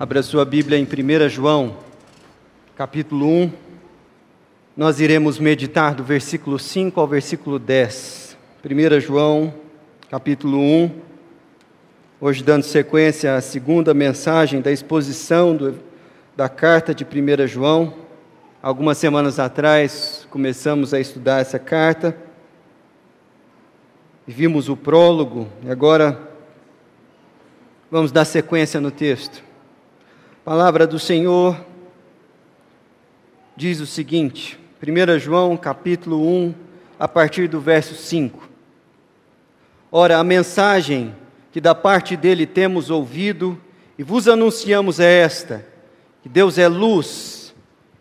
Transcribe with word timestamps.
Abra 0.00 0.22
sua 0.22 0.44
Bíblia 0.44 0.78
em 0.78 0.84
1 0.84 1.28
João, 1.28 1.76
capítulo 2.76 3.26
1. 3.26 3.52
Nós 4.76 5.00
iremos 5.00 5.40
meditar 5.40 5.92
do 5.92 6.04
versículo 6.04 6.56
5 6.56 7.00
ao 7.00 7.08
versículo 7.08 7.58
10. 7.58 8.36
1 8.64 9.00
João, 9.00 9.52
capítulo 10.08 10.56
1. 10.56 10.90
Hoje, 12.20 12.44
dando 12.44 12.62
sequência 12.62 13.34
à 13.34 13.40
segunda 13.40 13.92
mensagem 13.92 14.60
da 14.60 14.70
exposição 14.70 15.56
do, 15.56 15.80
da 16.36 16.48
carta 16.48 16.94
de 16.94 17.04
1 17.04 17.48
João. 17.48 17.92
Algumas 18.62 18.98
semanas 18.98 19.40
atrás 19.40 20.28
começamos 20.30 20.94
a 20.94 21.00
estudar 21.00 21.40
essa 21.40 21.58
carta. 21.58 22.16
Vimos 24.24 24.68
o 24.68 24.76
prólogo 24.76 25.48
e 25.64 25.68
agora 25.68 26.30
vamos 27.90 28.12
dar 28.12 28.24
sequência 28.24 28.80
no 28.80 28.92
texto. 28.92 29.47
Palavra 30.48 30.86
do 30.86 30.98
Senhor 30.98 31.62
diz 33.54 33.80
o 33.80 33.86
seguinte, 33.86 34.58
1 34.82 35.18
João 35.18 35.58
capítulo 35.58 36.26
1, 36.26 36.54
a 36.98 37.06
partir 37.06 37.48
do 37.48 37.60
verso 37.60 37.94
5. 37.94 38.48
Ora, 39.92 40.16
a 40.16 40.24
mensagem 40.24 41.14
que 41.52 41.60
da 41.60 41.74
parte 41.74 42.16
dele 42.16 42.46
temos 42.46 42.88
ouvido 42.88 43.60
e 43.98 44.02
vos 44.02 44.26
anunciamos 44.26 44.98
é 44.98 45.20
esta: 45.20 45.66
que 46.22 46.30
Deus 46.30 46.56
é 46.56 46.66
luz 46.66 47.54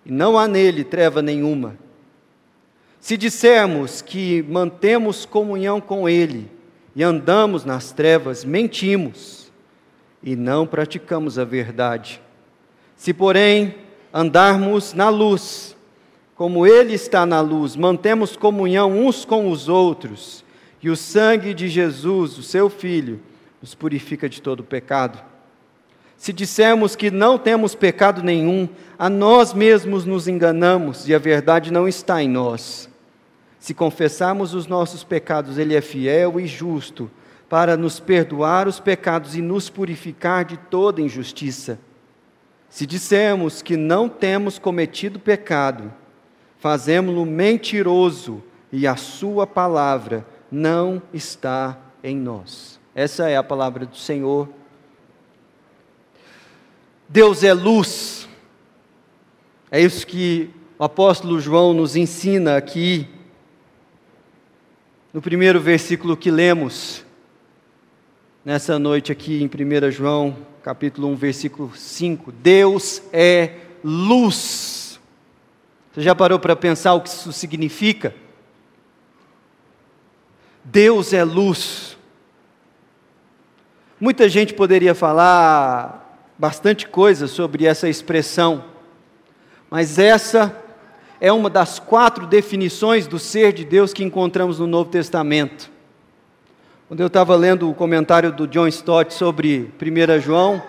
e 0.05 0.11
não 0.13 0.39
há 0.39 0.47
nele 0.47 0.85
treva 0.85 1.21
nenhuma. 1.21 1.75
Se 3.01 3.17
dissermos 3.17 4.01
que 4.01 4.41
mantemos 4.43 5.25
comunhão 5.25 5.81
com 5.81 6.07
ele 6.07 6.49
e 6.95 7.03
andamos 7.03 7.65
nas 7.65 7.91
trevas, 7.91 8.45
mentimos 8.45 9.51
e 10.23 10.33
não 10.33 10.65
praticamos 10.65 11.37
a 11.37 11.43
verdade. 11.43 12.21
Se, 12.97 13.13
porém, 13.13 13.75
andarmos 14.11 14.93
na 14.93 15.07
luz, 15.07 15.77
como 16.35 16.67
Ele 16.67 16.93
está 16.93 17.25
na 17.25 17.39
luz, 17.39 17.75
mantemos 17.75 18.35
comunhão 18.35 18.91
uns 18.91 19.23
com 19.23 19.49
os 19.49 19.69
outros, 19.69 20.43
e 20.81 20.89
o 20.89 20.95
sangue 20.95 21.53
de 21.53 21.69
Jesus, 21.69 22.37
o 22.37 22.43
seu 22.43 22.69
Filho, 22.69 23.21
nos 23.61 23.73
purifica 23.73 24.27
de 24.27 24.41
todo 24.41 24.63
pecado. 24.63 25.23
Se 26.17 26.33
dissermos 26.33 26.95
que 26.95 27.11
não 27.11 27.37
temos 27.37 27.75
pecado 27.75 28.23
nenhum, 28.23 28.67
a 28.97 29.09
nós 29.09 29.53
mesmos 29.53 30.03
nos 30.03 30.27
enganamos 30.27 31.07
e 31.07 31.13
a 31.13 31.19
verdade 31.19 31.71
não 31.71 31.87
está 31.87 32.21
em 32.21 32.27
nós. 32.27 32.89
Se 33.59 33.73
confessarmos 33.73 34.53
os 34.55 34.65
nossos 34.65 35.03
pecados, 35.03 35.57
Ele 35.59 35.75
é 35.75 35.81
fiel 35.81 36.39
e 36.39 36.47
justo 36.47 37.09
para 37.47 37.77
nos 37.77 37.99
perdoar 37.99 38.67
os 38.67 38.79
pecados 38.79 39.35
e 39.35 39.41
nos 39.41 39.69
purificar 39.69 40.43
de 40.43 40.57
toda 40.57 41.01
injustiça. 41.01 41.79
Se 42.77 42.85
dissermos 42.85 43.63
que 43.63 43.75
não 43.75 44.07
temos 44.07 44.59
cometido 44.59 45.17
pecado, 45.17 45.91
fazemos-lo 46.59 47.25
mentiroso 47.25 48.43
e 48.71 48.85
a 48.85 48.95
Sua 48.95 49.47
palavra 49.47 50.23
não 50.51 51.01
está 51.11 51.75
em 52.03 52.15
nós. 52.15 52.79
Essa 52.93 53.27
é 53.27 53.35
a 53.35 53.41
palavra 53.41 53.83
do 53.83 53.95
Senhor. 53.95 54.47
Deus 57.09 57.43
é 57.43 57.51
luz. 57.51 58.29
É 59.71 59.81
isso 59.81 60.05
que 60.05 60.51
o 60.77 60.83
apóstolo 60.83 61.39
João 61.39 61.73
nos 61.73 61.95
ensina 61.95 62.57
aqui, 62.57 63.09
no 65.11 65.19
primeiro 65.19 65.59
versículo 65.59 66.15
que 66.15 66.29
lemos, 66.29 67.03
nessa 68.47 68.79
noite 68.79 69.11
aqui 69.11 69.43
em 69.43 69.45
1 69.45 69.91
João, 69.91 70.37
capítulo 70.63 71.09
1, 71.09 71.15
versículo 71.17 71.75
5. 71.75 72.31
Deus 72.31 73.01
é 73.11 73.55
luz. 73.83 75.01
Você 75.91 76.01
já 76.01 76.15
parou 76.15 76.39
para 76.39 76.55
pensar 76.55 76.93
o 76.93 77.01
que 77.01 77.09
isso 77.09 77.33
significa? 77.33 78.15
Deus 80.63 81.11
é 81.11 81.25
luz. 81.25 81.97
Muita 83.99 84.29
gente 84.29 84.53
poderia 84.53 84.95
falar 84.95 86.17
bastante 86.37 86.87
coisa 86.87 87.27
sobre 87.27 87.65
essa 87.65 87.89
expressão, 87.89 88.63
mas 89.69 89.99
essa 89.99 90.57
é 91.19 91.33
uma 91.33 91.49
das 91.49 91.79
quatro 91.79 92.25
definições 92.25 93.07
do 93.07 93.19
ser 93.19 93.51
de 93.51 93.65
Deus 93.65 93.91
que 93.91 94.05
encontramos 94.05 94.57
no 94.57 94.67
Novo 94.67 94.89
Testamento. 94.89 95.75
Quando 96.87 97.01
eu 97.01 97.07
estava 97.07 97.35
lendo 97.35 97.69
o 97.69 97.73
comentário 97.73 98.31
do 98.31 98.47
John 98.47 98.65
Stott 98.65 99.13
sobre 99.13 99.73
1 99.77 100.21
João, 100.21 100.63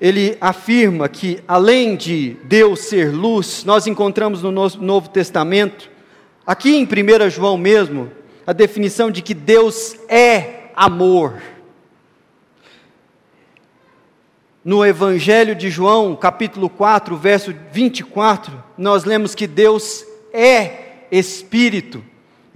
ele 0.00 0.36
afirma 0.40 1.08
que, 1.08 1.40
além 1.46 1.94
de 1.94 2.36
Deus 2.42 2.80
ser 2.80 3.14
luz, 3.14 3.62
nós 3.64 3.86
encontramos 3.86 4.42
no 4.42 4.50
Novo 4.50 5.08
Testamento, 5.10 5.88
aqui 6.44 6.74
em 6.74 6.82
1 6.82 7.30
João 7.30 7.56
mesmo, 7.56 8.10
a 8.44 8.52
definição 8.52 9.08
de 9.08 9.22
que 9.22 9.32
Deus 9.32 9.94
é 10.08 10.72
amor. 10.74 11.40
No 14.64 14.84
Evangelho 14.84 15.54
de 15.54 15.70
João, 15.70 16.16
capítulo 16.16 16.68
4, 16.68 17.16
verso 17.16 17.54
24, 17.70 18.60
nós 18.76 19.04
lemos 19.04 19.36
que 19.36 19.46
Deus 19.46 20.04
é 20.32 21.06
Espírito. 21.12 22.02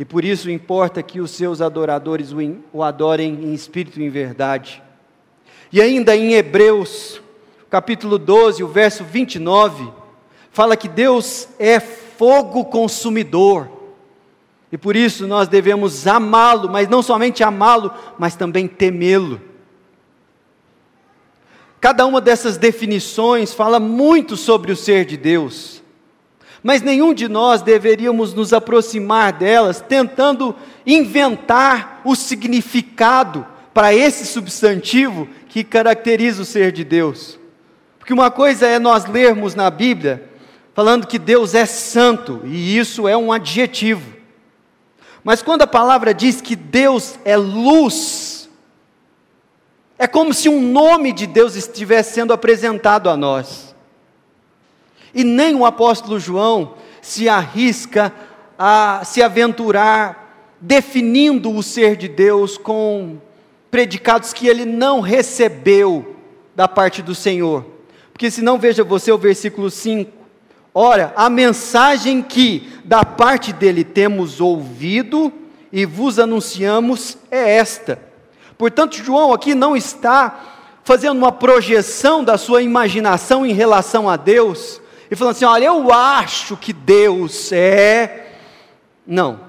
E 0.01 0.05
por 0.07 0.25
isso 0.25 0.51
importa 0.51 1.03
que 1.03 1.21
os 1.21 1.31
seus 1.31 1.61
adoradores 1.61 2.33
o 2.73 2.83
adorem 2.83 3.35
em 3.35 3.53
espírito 3.53 4.01
e 4.01 4.05
em 4.05 4.09
verdade. 4.09 4.83
E 5.71 5.79
ainda 5.79 6.17
em 6.17 6.33
Hebreus, 6.33 7.21
capítulo 7.69 8.17
12, 8.17 8.65
o 8.65 8.67
verso 8.67 9.05
29, 9.05 9.93
fala 10.51 10.75
que 10.75 10.89
Deus 10.89 11.51
é 11.59 11.79
fogo 11.79 12.65
consumidor. 12.65 13.69
E 14.73 14.79
por 14.79 14.97
isso 14.97 15.27
nós 15.27 15.49
devemos 15.49 16.07
amá-lo, 16.07 16.71
mas 16.71 16.89
não 16.89 17.03
somente 17.03 17.45
amá-lo, 17.45 17.93
mas 18.19 18.35
também 18.35 18.67
temê-lo. 18.67 19.39
Cada 21.79 22.07
uma 22.07 22.23
dessas 22.23 22.57
definições 22.57 23.53
fala 23.53 23.79
muito 23.79 24.35
sobre 24.35 24.73
o 24.73 24.77
ser 24.77 25.05
de 25.05 25.19
Deus. 25.19 25.80
Mas 26.63 26.83
nenhum 26.83 27.15
de 27.15 27.29
nós 27.29 27.63
deveríamos 27.63 28.35
nos 28.35 28.53
aproximar 28.53 29.33
delas 29.33 29.81
tentando 29.81 30.55
inventar 30.87 32.03
o 32.05 32.15
significado 32.15 33.47
para 33.73 33.95
esse 33.95 34.27
substantivo 34.27 35.29
que 35.49 35.65
caracteriza 35.65 36.43
o 36.43 36.45
ser 36.45 36.71
de 36.73 36.85
Deus. 36.85 37.39
Porque 37.99 38.13
uma 38.13 38.31
coisa 38.31 38.67
é 38.67 38.79
nós 38.79 39.07
lermos 39.07 39.55
na 39.55 39.71
Bíblia 39.71 40.29
falando 40.75 41.07
que 41.07 41.19
Deus 41.19 41.55
é 41.55 41.67
santo, 41.67 42.41
e 42.45 42.79
isso 42.79 43.07
é 43.07 43.17
um 43.17 43.33
adjetivo. 43.33 44.17
Mas 45.23 45.43
quando 45.43 45.63
a 45.63 45.67
palavra 45.67 46.15
diz 46.15 46.41
que 46.41 46.57
Deus 46.57 47.19
é 47.25 47.37
luz, 47.37 48.49
é 49.99 50.07
como 50.07 50.33
se 50.33 50.49
um 50.49 50.61
nome 50.61 51.13
de 51.13 51.27
Deus 51.27 51.57
estivesse 51.57 52.15
sendo 52.15 52.33
apresentado 52.33 53.11
a 53.11 53.17
nós. 53.17 53.70
E 55.15 55.25
nem 55.25 55.55
o 55.55 55.65
apóstolo 55.65 56.19
João 56.19 56.75
se 57.03 57.29
arrisca 57.29 58.13
a 58.59 59.03
se 59.05 59.23
aventurar 59.23 60.57
definindo 60.61 61.51
o 61.51 61.63
ser 61.63 61.97
de 61.97 62.07
Deus 62.07 62.59
com 62.59 63.19
predicados 63.71 64.33
que 64.33 64.47
ele 64.47 64.65
não 64.65 65.01
recebeu 65.01 66.17
da 66.55 66.69
parte 66.69 67.01
do 67.01 67.15
Senhor. 67.15 67.65
Porque 68.13 68.31
senão 68.31 68.59
veja 68.59 68.85
você 68.85 69.11
o 69.11 69.17
versículo 69.17 69.71
5. 69.71 70.11
Ora, 70.75 71.13
a 71.17 71.31
mensagem 71.31 72.23
que 72.23 72.69
da 72.85 73.05
parte 73.05 73.53
dele 73.53 73.83
temos 73.83 74.41
ouvido 74.41 75.33
e 75.73 75.87
vos 75.87 76.19
anunciamos 76.19 77.17
é 77.31 77.57
esta. 77.57 77.99
Portanto, 78.59 78.97
João 78.97 79.33
aqui 79.33 79.55
não 79.55 79.75
está 79.75 80.59
fazendo 80.85 81.17
uma 81.17 81.33
projeção 81.33 82.23
da 82.23 82.37
sua 82.37 82.63
imaginação 82.63 83.47
em 83.47 83.53
relação 83.53 84.09
a 84.09 84.17
Deus, 84.17 84.80
e 85.11 85.17
falando 85.17 85.35
assim: 85.35 85.45
olha, 85.45 85.65
eu 85.67 85.93
acho 85.93 86.57
que 86.57 86.73
Deus 86.73 87.51
é. 87.53 88.37
Não. 89.07 89.41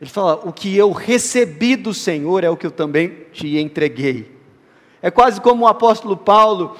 Ele 0.00 0.10
fala: 0.10 0.40
o 0.44 0.52
que 0.52 0.76
eu 0.76 0.92
recebi 0.92 1.74
do 1.74 1.92
Senhor 1.92 2.44
é 2.44 2.50
o 2.50 2.56
que 2.56 2.66
eu 2.66 2.70
também 2.70 3.24
te 3.32 3.58
entreguei. 3.58 4.30
É 5.02 5.10
quase 5.10 5.40
como 5.40 5.64
o 5.64 5.68
apóstolo 5.68 6.16
Paulo 6.16 6.76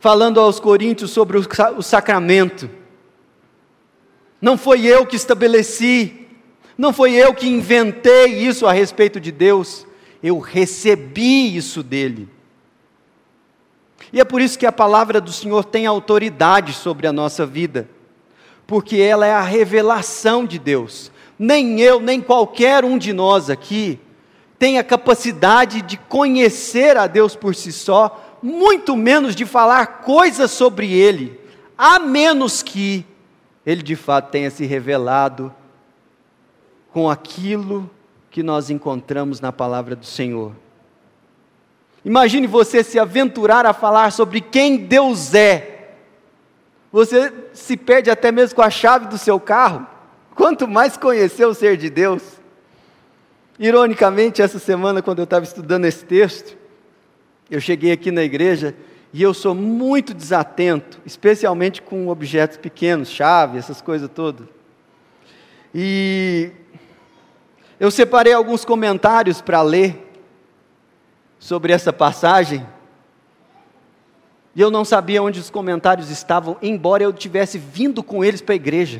falando 0.00 0.38
aos 0.38 0.60
coríntios 0.60 1.12
sobre 1.12 1.38
o 1.38 1.82
sacramento. 1.82 2.68
Não 4.40 4.58
foi 4.58 4.84
eu 4.84 5.06
que 5.06 5.16
estabeleci, 5.16 6.26
não 6.76 6.92
foi 6.92 7.12
eu 7.12 7.32
que 7.32 7.48
inventei 7.48 8.26
isso 8.26 8.66
a 8.66 8.72
respeito 8.72 9.18
de 9.18 9.32
Deus, 9.32 9.86
eu 10.22 10.38
recebi 10.38 11.56
isso 11.56 11.82
dele. 11.82 12.28
E 14.14 14.20
é 14.20 14.24
por 14.24 14.40
isso 14.40 14.56
que 14.56 14.64
a 14.64 14.70
palavra 14.70 15.20
do 15.20 15.32
Senhor 15.32 15.64
tem 15.64 15.86
autoridade 15.86 16.72
sobre 16.72 17.08
a 17.08 17.12
nossa 17.12 17.44
vida, 17.44 17.88
porque 18.64 18.98
ela 18.98 19.26
é 19.26 19.32
a 19.32 19.42
revelação 19.42 20.46
de 20.46 20.56
Deus. 20.56 21.10
Nem 21.36 21.80
eu, 21.80 21.98
nem 21.98 22.20
qualquer 22.20 22.84
um 22.84 22.96
de 22.96 23.12
nós 23.12 23.50
aqui 23.50 23.98
tem 24.56 24.78
a 24.78 24.84
capacidade 24.84 25.82
de 25.82 25.96
conhecer 25.96 26.96
a 26.96 27.08
Deus 27.08 27.34
por 27.34 27.56
si 27.56 27.72
só, 27.72 28.38
muito 28.40 28.96
menos 28.96 29.34
de 29.34 29.44
falar 29.44 30.02
coisas 30.02 30.52
sobre 30.52 30.92
Ele, 30.92 31.36
a 31.76 31.98
menos 31.98 32.62
que 32.62 33.04
Ele 33.66 33.82
de 33.82 33.96
fato 33.96 34.30
tenha 34.30 34.48
se 34.48 34.64
revelado 34.64 35.52
com 36.92 37.10
aquilo 37.10 37.90
que 38.30 38.44
nós 38.44 38.70
encontramos 38.70 39.40
na 39.40 39.50
palavra 39.50 39.96
do 39.96 40.06
Senhor. 40.06 40.52
Imagine 42.04 42.46
você 42.46 42.84
se 42.84 42.98
aventurar 42.98 43.64
a 43.64 43.72
falar 43.72 44.12
sobre 44.12 44.40
quem 44.40 44.76
Deus 44.76 45.32
é. 45.34 45.92
Você 46.92 47.32
se 47.52 47.76
perde 47.76 48.10
até 48.10 48.30
mesmo 48.30 48.56
com 48.56 48.62
a 48.62 48.70
chave 48.70 49.06
do 49.06 49.16
seu 49.16 49.40
carro. 49.40 49.86
Quanto 50.34 50.68
mais 50.68 50.96
conhecer 50.96 51.46
o 51.46 51.54
ser 51.54 51.76
de 51.76 51.88
Deus. 51.88 52.22
Ironicamente, 53.58 54.42
essa 54.42 54.58
semana, 54.58 55.00
quando 55.00 55.20
eu 55.20 55.24
estava 55.24 55.44
estudando 55.44 55.86
esse 55.86 56.04
texto, 56.04 56.56
eu 57.50 57.60
cheguei 57.60 57.92
aqui 57.92 58.10
na 58.10 58.22
igreja 58.22 58.74
e 59.12 59.22
eu 59.22 59.32
sou 59.32 59.54
muito 59.54 60.12
desatento, 60.12 61.00
especialmente 61.06 61.80
com 61.80 62.08
objetos 62.08 62.56
pequenos, 62.56 63.08
chave, 63.08 63.58
essas 63.58 63.80
coisas 63.80 64.10
todas. 64.12 64.46
E 65.72 66.50
eu 67.78 67.90
separei 67.90 68.32
alguns 68.32 68.64
comentários 68.64 69.40
para 69.40 69.62
ler 69.62 70.03
sobre 71.44 71.74
essa 71.74 71.92
passagem. 71.92 72.66
E 74.56 74.60
eu 74.62 74.70
não 74.70 74.82
sabia 74.82 75.22
onde 75.22 75.38
os 75.38 75.50
comentários 75.50 76.08
estavam, 76.08 76.56
embora 76.62 77.02
eu 77.02 77.12
tivesse 77.12 77.58
vindo 77.58 78.02
com 78.02 78.24
eles 78.24 78.40
para 78.40 78.54
a 78.54 78.56
igreja. 78.56 78.98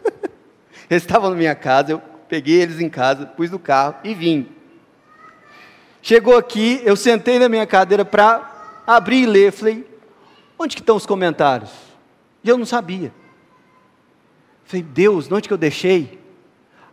eles 0.88 1.02
estavam 1.02 1.28
na 1.28 1.36
minha 1.36 1.54
casa, 1.54 1.92
eu 1.92 2.02
peguei 2.26 2.62
eles 2.62 2.80
em 2.80 2.88
casa, 2.88 3.26
pus 3.26 3.50
no 3.50 3.58
carro 3.58 3.96
e 4.02 4.14
vim. 4.14 4.48
Chegou 6.00 6.38
aqui, 6.38 6.80
eu 6.86 6.96
sentei 6.96 7.38
na 7.38 7.50
minha 7.50 7.66
cadeira 7.66 8.02
para 8.02 8.82
abrir 8.86 9.24
e 9.24 9.26
ler. 9.26 9.52
Falei, 9.52 9.86
onde 10.58 10.74
que 10.74 10.80
estão 10.80 10.96
os 10.96 11.04
comentários? 11.04 11.70
E 12.42 12.48
eu 12.48 12.56
não 12.56 12.64
sabia. 12.64 13.12
Falei, 14.64 14.82
Deus, 14.82 15.30
onde 15.30 15.48
que 15.48 15.52
eu 15.52 15.58
deixei? 15.58 16.18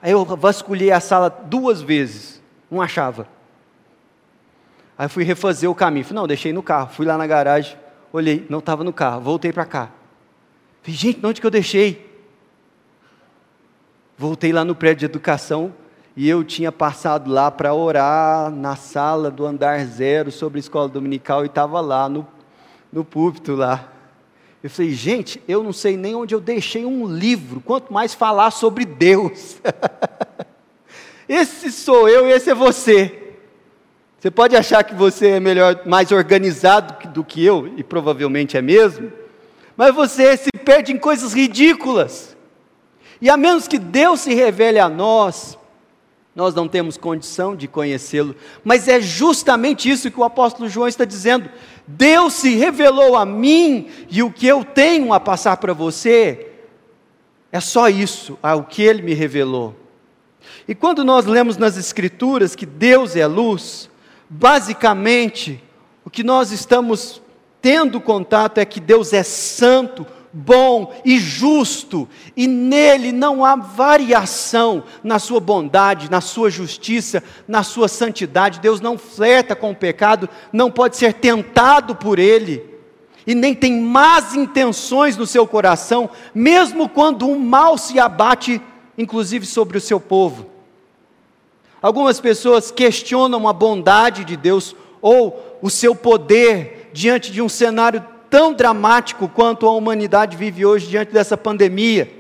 Aí 0.02 0.12
eu 0.12 0.26
vasculhei 0.26 0.92
a 0.92 1.00
sala 1.00 1.30
duas 1.30 1.82
vezes, 1.82 2.42
não 2.70 2.82
achava. 2.82 3.39
Aí 5.00 5.08
fui 5.08 5.24
refazer 5.24 5.72
o 5.72 5.74
caminho. 5.74 6.04
Falei, 6.04 6.20
não, 6.20 6.28
deixei 6.28 6.52
no 6.52 6.62
carro. 6.62 6.90
Fui 6.92 7.06
lá 7.06 7.18
na 7.18 7.26
garagem, 7.26 7.78
olhei, 8.12 8.46
não 8.50 8.60
estava 8.60 8.84
no 8.84 8.92
carro, 8.92 9.22
voltei 9.22 9.54
para 9.54 9.64
cá. 9.64 9.90
Falei, 10.82 10.98
gente, 10.98 11.26
onde 11.26 11.40
que 11.40 11.48
eu 11.48 11.52
deixei? 11.52 12.06
Voltei 14.18 14.52
lá 14.52 14.66
no 14.66 14.76
prédio 14.76 15.00
de 15.00 15.06
educação 15.06 15.74
e 16.18 16.28
eu 16.28 16.44
tinha 16.44 16.70
passado 16.70 17.32
lá 17.32 17.50
para 17.50 17.74
orar 17.74 18.52
na 18.52 18.76
sala 18.76 19.32
do 19.32 19.46
andar 19.46 19.86
zero 19.86 20.34
sobre 20.34 20.58
a 20.58 20.60
escola 20.60 20.90
dominical 20.90 21.44
e 21.44 21.48
estava 21.48 21.80
lá 21.80 22.10
no, 22.10 22.28
no 22.92 23.06
púlpito 23.06 23.56
lá. 23.56 23.94
Eu 24.62 24.70
falei, 24.70 24.92
gente, 24.92 25.42
eu 25.48 25.64
não 25.64 25.72
sei 25.72 25.96
nem 25.96 26.14
onde 26.14 26.36
eu 26.36 26.42
deixei 26.42 26.84
um 26.84 27.08
livro, 27.08 27.62
quanto 27.62 27.94
mais 27.94 28.14
falar 28.14 28.52
sobre 28.52 28.84
Deus. 28.84 29.62
esse 31.30 31.72
sou 31.72 32.10
eu 32.10 32.28
e 32.28 32.32
esse 32.34 32.50
é 32.50 32.54
você. 32.54 33.29
Você 34.20 34.30
pode 34.30 34.56
achar 34.56 34.84
que 34.84 34.94
você 34.94 35.30
é 35.30 35.40
melhor, 35.40 35.82
mais 35.86 36.12
organizado 36.12 37.10
do 37.10 37.24
que 37.24 37.44
eu, 37.44 37.72
e 37.78 37.84
provavelmente 37.84 38.58
é 38.58 38.62
mesmo, 38.62 39.12
mas 39.78 39.96
você 39.96 40.36
se 40.36 40.50
perde 40.66 40.92
em 40.92 40.98
coisas 40.98 41.34
ridículas. 41.34 42.36
E 43.22 43.30
a 43.30 43.38
menos 43.38 43.66
que 43.68 43.80
Deus 43.80 44.20
se 44.20 44.34
revele 44.34 44.78
a 44.78 44.90
nós, 44.90 45.58
nós 46.36 46.54
não 46.54 46.68
temos 46.68 46.98
condição 46.98 47.56
de 47.56 47.68
conhecê-lo. 47.68 48.36
Mas 48.64 48.90
é 48.90 49.00
justamente 49.00 49.90
isso 49.90 50.12
que 50.12 50.20
o 50.20 50.24
apóstolo 50.24 50.70
João 50.70 50.88
está 50.88 51.06
dizendo. 51.06 51.50
Deus 51.88 52.34
se 52.34 52.56
revelou 52.56 53.16
a 53.16 53.26
mim, 53.26 53.90
e 54.10 54.22
o 54.22 54.32
que 54.32 54.48
eu 54.48 54.66
tenho 54.66 55.14
a 55.14 55.20
passar 55.20 55.56
para 55.58 55.74
você 55.74 56.52
é 57.54 57.60
só 57.62 57.88
isso, 57.88 58.38
é 58.44 58.54
o 58.54 58.64
que 58.64 58.84
ele 58.84 59.02
me 59.02 59.14
revelou. 59.14 59.76
E 60.68 60.76
quando 60.76 61.04
nós 61.04 61.26
lemos 61.26 61.56
nas 61.58 61.78
Escrituras 61.78 62.56
que 62.56 62.66
Deus 62.66 63.16
é 63.16 63.26
luz, 63.26 63.89
Basicamente, 64.30 65.64
o 66.06 66.10
que 66.10 66.24
nós 66.24 66.52
estamos 66.52 67.20
tendo 67.62 68.00
contato 68.00 68.60
é 68.60 68.66
que 68.66 68.80
Deus 68.80 69.12
é 69.12 69.24
santo, 69.24 70.06
bom 70.32 70.94
e 71.04 71.18
justo, 71.18 72.08
e 72.38 72.48
nele 72.48 73.12
não 73.12 73.44
há 73.44 73.56
variação 73.56 74.84
na 75.04 75.18
sua 75.18 75.40
bondade, 75.40 76.12
na 76.12 76.22
sua 76.22 76.52
justiça, 76.52 77.24
na 77.48 77.64
sua 77.64 77.88
santidade. 77.88 78.60
Deus 78.60 78.80
não 78.80 78.98
flerta 78.98 79.56
com 79.56 79.72
o 79.72 79.76
pecado, 79.76 80.30
não 80.54 80.70
pode 80.70 80.98
ser 80.98 81.14
tentado 81.14 81.96
por 81.96 82.20
ele, 82.20 82.64
e 83.26 83.34
nem 83.34 83.56
tem 83.56 83.82
más 83.82 84.36
intenções 84.36 85.18
no 85.18 85.26
seu 85.26 85.48
coração, 85.48 86.10
mesmo 86.34 86.88
quando 86.88 87.28
o 87.28 87.40
mal 87.40 87.78
se 87.78 88.00
abate, 88.00 88.62
inclusive 88.98 89.46
sobre 89.46 89.78
o 89.78 89.82
seu 89.82 90.00
povo. 90.00 90.59
Algumas 91.82 92.20
pessoas 92.20 92.72
questionam 92.72 93.48
a 93.48 93.54
bondade 93.54 94.26
de 94.26 94.36
Deus 94.36 94.76
ou 95.02 95.60
o 95.62 95.70
seu 95.70 95.96
poder 95.96 96.90
diante 96.94 97.32
de 97.32 97.42
um 97.42 97.50
cenário 97.50 98.04
tão 98.30 98.54
dramático 98.54 99.28
quanto 99.28 99.66
a 99.66 99.72
humanidade 99.72 100.38
vive 100.38 100.66
hoje 100.66 100.88
diante 100.88 101.12
dessa 101.12 101.38
pandemia. 101.38 102.12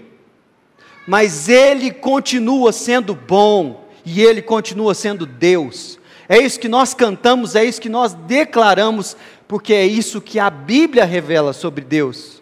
Mas 1.07 1.49
Ele 1.49 1.91
continua 1.91 2.71
sendo 2.71 3.13
bom 3.13 3.87
e 4.05 4.21
Ele 4.21 4.41
continua 4.41 4.93
sendo 4.93 5.25
Deus. 5.25 5.99
É 6.27 6.37
isso 6.37 6.59
que 6.59 6.67
nós 6.69 6.93
cantamos, 6.93 7.55
é 7.55 7.63
isso 7.63 7.81
que 7.81 7.89
nós 7.89 8.13
declaramos, 8.13 9.17
porque 9.47 9.73
é 9.73 9.85
isso 9.85 10.21
que 10.21 10.39
a 10.39 10.49
Bíblia 10.49 11.03
revela 11.03 11.53
sobre 11.53 11.83
Deus. 11.83 12.41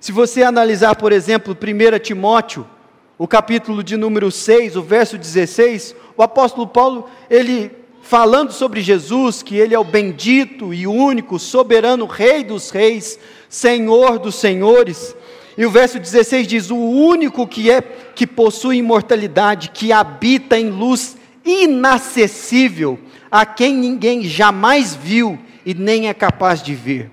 Se 0.00 0.12
você 0.12 0.42
analisar, 0.42 0.96
por 0.96 1.12
exemplo, 1.12 1.54
1 1.54 1.98
Timóteo, 1.98 2.66
o 3.18 3.26
capítulo 3.26 3.82
de 3.82 3.96
número 3.96 4.30
6, 4.30 4.76
o 4.76 4.82
verso 4.82 5.18
16, 5.18 5.94
o 6.18 6.22
apóstolo 6.24 6.66
Paulo, 6.66 7.08
ele 7.30 7.70
falando 8.02 8.50
sobre 8.50 8.80
Jesus, 8.80 9.40
que 9.40 9.54
ele 9.54 9.72
é 9.72 9.78
o 9.78 9.84
bendito 9.84 10.74
e 10.74 10.84
único, 10.84 11.38
soberano 11.38 12.06
Rei 12.06 12.42
dos 12.42 12.70
reis, 12.70 13.16
Senhor 13.48 14.18
dos 14.18 14.34
senhores. 14.34 15.14
E 15.56 15.64
o 15.64 15.70
verso 15.70 16.00
16 16.00 16.48
diz: 16.48 16.70
"O 16.72 16.76
único 16.76 17.46
que 17.46 17.70
é 17.70 17.80
que 17.80 18.26
possui 18.26 18.78
imortalidade, 18.78 19.70
que 19.70 19.92
habita 19.92 20.58
em 20.58 20.70
luz 20.70 21.16
inacessível, 21.44 22.98
a 23.30 23.46
quem 23.46 23.76
ninguém 23.76 24.24
jamais 24.24 24.96
viu 24.96 25.38
e 25.64 25.72
nem 25.72 26.08
é 26.08 26.14
capaz 26.14 26.60
de 26.60 26.74
ver." 26.74 27.12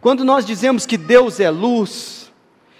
Quando 0.00 0.24
nós 0.24 0.46
dizemos 0.46 0.86
que 0.86 0.96
Deus 0.96 1.38
é 1.38 1.50
luz, 1.50 2.32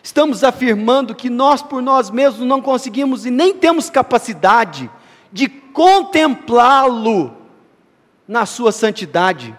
estamos 0.03 0.43
afirmando 0.43 1.15
que 1.15 1.29
nós 1.29 1.61
por 1.61 1.83
nós 1.83 2.09
mesmos 2.09 2.47
não 2.47 2.63
conseguimos 2.63 3.27
e 3.27 3.31
nem 3.31 3.53
temos 3.53 3.91
capacidade 3.91 4.89
de 5.33 5.49
contemplá-lo 5.49 7.37
na 8.27 8.47
sua 8.47 8.73
santidade. 8.73 9.57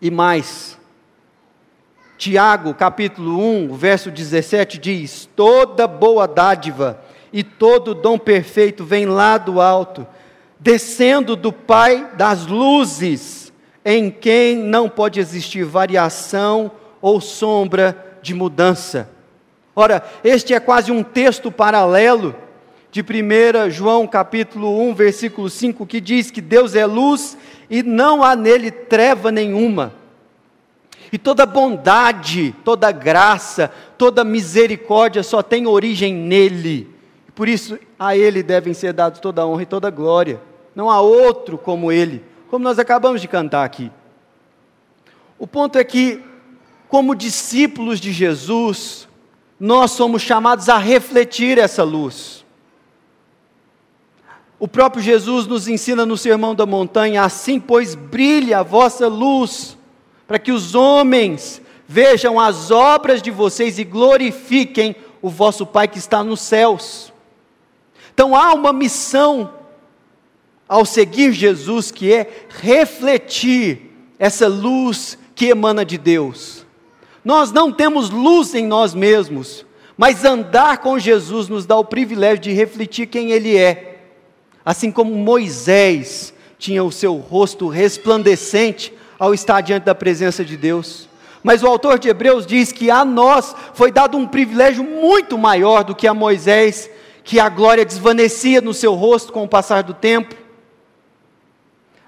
E 0.00 0.10
mais, 0.10 0.78
Tiago, 2.18 2.74
capítulo 2.74 3.38
1, 3.38 3.74
verso 3.74 4.10
17 4.10 4.78
diz: 4.78 5.28
Toda 5.34 5.86
boa 5.86 6.26
dádiva 6.26 7.00
e 7.32 7.42
todo 7.42 7.94
dom 7.94 8.18
perfeito 8.18 8.84
vem 8.84 9.06
lá 9.06 9.38
do 9.38 9.60
alto, 9.60 10.06
descendo 10.58 11.36
do 11.36 11.52
Pai 11.52 12.12
das 12.14 12.46
luzes, 12.46 13.52
em 13.84 14.10
quem 14.10 14.56
não 14.56 14.88
pode 14.88 15.20
existir 15.20 15.64
variação 15.64 16.70
ou 17.00 17.20
sombra 17.20 18.18
de 18.22 18.34
mudança. 18.34 19.10
Ora, 19.74 20.02
este 20.24 20.54
é 20.54 20.60
quase 20.60 20.90
um 20.90 21.02
texto 21.02 21.52
paralelo 21.52 22.34
de 22.96 23.02
1 23.02 23.70
João 23.70 24.06
capítulo 24.06 24.80
1, 24.88 24.94
versículo 24.94 25.50
5, 25.50 25.84
que 25.84 26.00
diz 26.00 26.30
que 26.30 26.40
Deus 26.40 26.74
é 26.74 26.86
luz 26.86 27.36
e 27.68 27.82
não 27.82 28.22
há 28.22 28.34
nele 28.34 28.70
treva 28.70 29.30
nenhuma. 29.30 29.92
E 31.12 31.18
toda 31.18 31.44
bondade, 31.44 32.54
toda 32.64 32.90
graça, 32.90 33.70
toda 33.98 34.24
misericórdia 34.24 35.22
só 35.22 35.42
tem 35.42 35.66
origem 35.66 36.14
nele. 36.14 36.88
Por 37.34 37.50
isso, 37.50 37.78
a 37.98 38.16
ele 38.16 38.42
devem 38.42 38.72
ser 38.72 38.94
dados 38.94 39.20
toda 39.20 39.46
honra 39.46 39.64
e 39.64 39.66
toda 39.66 39.90
glória. 39.90 40.40
Não 40.74 40.90
há 40.90 40.98
outro 40.98 41.58
como 41.58 41.92
ele, 41.92 42.24
como 42.48 42.64
nós 42.64 42.78
acabamos 42.78 43.20
de 43.20 43.28
cantar 43.28 43.62
aqui. 43.62 43.92
O 45.38 45.46
ponto 45.46 45.76
é 45.76 45.84
que, 45.84 46.24
como 46.88 47.14
discípulos 47.14 48.00
de 48.00 48.10
Jesus, 48.10 49.06
nós 49.60 49.90
somos 49.90 50.22
chamados 50.22 50.70
a 50.70 50.78
refletir 50.78 51.58
essa 51.58 51.84
luz. 51.84 52.45
O 54.58 54.66
próprio 54.66 55.02
Jesus 55.02 55.46
nos 55.46 55.68
ensina 55.68 56.06
no 56.06 56.16
Sermão 56.16 56.54
da 56.54 56.64
Montanha: 56.64 57.22
assim, 57.22 57.60
pois, 57.60 57.94
brilhe 57.94 58.54
a 58.54 58.62
vossa 58.62 59.06
luz, 59.06 59.76
para 60.26 60.38
que 60.38 60.50
os 60.50 60.74
homens 60.74 61.60
vejam 61.86 62.40
as 62.40 62.70
obras 62.70 63.22
de 63.22 63.30
vocês 63.30 63.78
e 63.78 63.84
glorifiquem 63.84 64.96
o 65.20 65.28
vosso 65.28 65.66
Pai 65.66 65.86
que 65.86 65.98
está 65.98 66.24
nos 66.24 66.40
céus. 66.40 67.12
Então 68.12 68.34
há 68.34 68.54
uma 68.54 68.72
missão 68.72 69.52
ao 70.68 70.84
seguir 70.84 71.32
Jesus, 71.32 71.90
que 71.90 72.12
é 72.12 72.46
refletir 72.48 73.92
essa 74.18 74.48
luz 74.48 75.18
que 75.34 75.46
emana 75.46 75.84
de 75.84 75.98
Deus. 75.98 76.64
Nós 77.24 77.52
não 77.52 77.70
temos 77.70 78.08
luz 78.08 78.54
em 78.54 78.66
nós 78.66 78.94
mesmos, 78.94 79.66
mas 79.96 80.24
andar 80.24 80.78
com 80.78 80.98
Jesus 80.98 81.48
nos 81.48 81.66
dá 81.66 81.76
o 81.76 81.84
privilégio 81.84 82.38
de 82.38 82.52
refletir 82.52 83.06
quem 83.06 83.32
Ele 83.32 83.56
é. 83.56 83.95
Assim 84.66 84.90
como 84.90 85.14
Moisés 85.14 86.34
tinha 86.58 86.82
o 86.82 86.90
seu 86.90 87.14
rosto 87.14 87.68
resplandecente 87.68 88.92
ao 89.16 89.32
estar 89.32 89.60
diante 89.60 89.84
da 89.84 89.94
presença 89.94 90.44
de 90.44 90.56
Deus. 90.56 91.08
Mas 91.40 91.62
o 91.62 91.68
autor 91.68 92.00
de 92.00 92.08
Hebreus 92.08 92.44
diz 92.44 92.72
que 92.72 92.90
a 92.90 93.04
nós 93.04 93.54
foi 93.74 93.92
dado 93.92 94.18
um 94.18 94.26
privilégio 94.26 94.82
muito 94.82 95.38
maior 95.38 95.84
do 95.84 95.94
que 95.94 96.08
a 96.08 96.12
Moisés, 96.12 96.90
que 97.22 97.38
a 97.38 97.48
glória 97.48 97.84
desvanecia 97.84 98.60
no 98.60 98.74
seu 98.74 98.94
rosto 98.94 99.32
com 99.32 99.44
o 99.44 99.48
passar 99.48 99.84
do 99.84 99.94
tempo. 99.94 100.34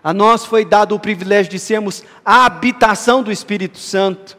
A 0.02 0.12
nós 0.12 0.44
foi 0.44 0.64
dado 0.64 0.96
o 0.96 1.00
privilégio 1.00 1.52
de 1.52 1.60
sermos 1.60 2.02
a 2.24 2.44
habitação 2.44 3.22
do 3.22 3.30
Espírito 3.30 3.78
Santo 3.78 4.36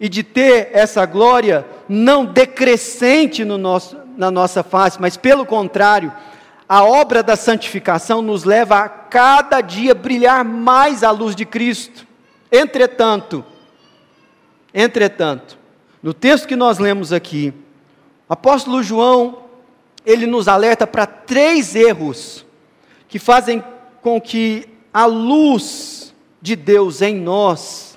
e 0.00 0.08
de 0.08 0.24
ter 0.24 0.70
essa 0.72 1.06
glória 1.06 1.64
não 1.88 2.24
decrescente 2.24 3.44
no 3.44 3.56
nosso, 3.56 3.96
na 4.16 4.32
nossa 4.32 4.64
face, 4.64 5.00
mas 5.00 5.16
pelo 5.16 5.46
contrário, 5.46 6.12
a 6.68 6.84
obra 6.84 7.22
da 7.22 7.36
santificação 7.36 8.22
nos 8.22 8.44
leva 8.44 8.80
a 8.80 8.88
cada 8.88 9.60
dia 9.60 9.94
brilhar 9.94 10.44
mais 10.44 11.02
a 11.02 11.10
luz 11.10 11.34
de 11.36 11.44
Cristo. 11.44 12.06
Entretanto, 12.50 13.44
Entretanto, 14.74 15.56
no 16.02 16.12
texto 16.12 16.48
que 16.48 16.56
nós 16.56 16.80
lemos 16.80 17.12
aqui, 17.12 17.54
o 18.28 18.32
apóstolo 18.32 18.82
João, 18.82 19.44
ele 20.04 20.26
nos 20.26 20.48
alerta 20.48 20.84
para 20.84 21.06
três 21.06 21.76
erros 21.76 22.44
que 23.06 23.20
fazem 23.20 23.62
com 24.02 24.20
que 24.20 24.68
a 24.92 25.06
luz 25.06 26.12
de 26.42 26.56
Deus 26.56 27.00
em 27.00 27.14
nós 27.14 27.96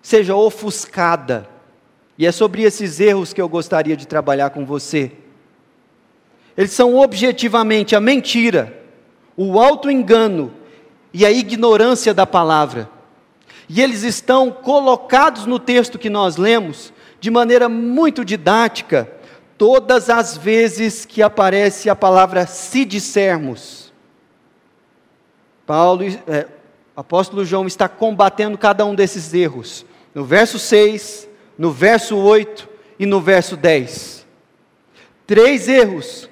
seja 0.00 0.34
ofuscada. 0.34 1.46
E 2.16 2.26
é 2.26 2.32
sobre 2.32 2.62
esses 2.62 2.98
erros 2.98 3.34
que 3.34 3.40
eu 3.40 3.48
gostaria 3.48 3.96
de 3.96 4.08
trabalhar 4.08 4.50
com 4.50 4.64
você. 4.64 5.12
Eles 6.58 6.72
são 6.72 6.96
objetivamente 6.96 7.94
a 7.94 8.00
mentira, 8.00 8.76
o 9.36 9.60
auto-engano 9.60 10.52
e 11.14 11.24
a 11.24 11.30
ignorância 11.30 12.12
da 12.12 12.26
palavra. 12.26 12.90
E 13.68 13.80
eles 13.80 14.02
estão 14.02 14.50
colocados 14.50 15.46
no 15.46 15.60
texto 15.60 16.00
que 16.00 16.10
nós 16.10 16.36
lemos 16.36 16.92
de 17.20 17.30
maneira 17.30 17.68
muito 17.68 18.24
didática, 18.24 19.08
todas 19.56 20.10
as 20.10 20.36
vezes 20.36 21.06
que 21.06 21.22
aparece 21.22 21.88
a 21.88 21.94
palavra 21.94 22.44
se 22.44 22.84
dissermos. 22.84 23.92
Paulo, 25.64 26.02
é, 26.26 26.44
apóstolo 26.96 27.44
João 27.44 27.68
está 27.68 27.88
combatendo 27.88 28.58
cada 28.58 28.84
um 28.84 28.96
desses 28.96 29.32
erros. 29.32 29.86
No 30.12 30.24
verso 30.24 30.58
6, 30.58 31.28
no 31.56 31.70
verso 31.70 32.16
8 32.16 32.68
e 32.98 33.06
no 33.06 33.20
verso 33.20 33.56
10. 33.56 34.26
Três 35.24 35.68
erros 35.68 36.27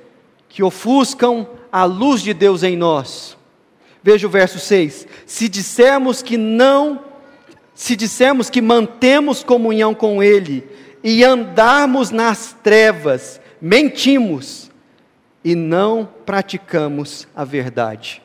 que 0.56 0.62
ofuscam 0.62 1.46
a 1.70 1.84
luz 1.84 2.22
de 2.22 2.32
Deus 2.32 2.62
em 2.62 2.78
nós. 2.78 3.36
Veja 4.02 4.26
o 4.26 4.30
verso 4.30 4.58
6. 4.58 5.06
Se 5.26 5.50
dissermos 5.50 6.22
que 6.22 6.38
não 6.38 7.04
se 7.74 7.94
dissermos 7.94 8.48
que 8.48 8.62
mantemos 8.62 9.44
comunhão 9.44 9.94
com 9.94 10.22
Ele 10.22 10.66
e 11.04 11.22
andarmos 11.22 12.10
nas 12.10 12.56
trevas, 12.62 13.38
mentimos 13.60 14.70
e 15.44 15.54
não 15.54 16.08
praticamos 16.24 17.28
a 17.36 17.44
verdade. 17.44 18.22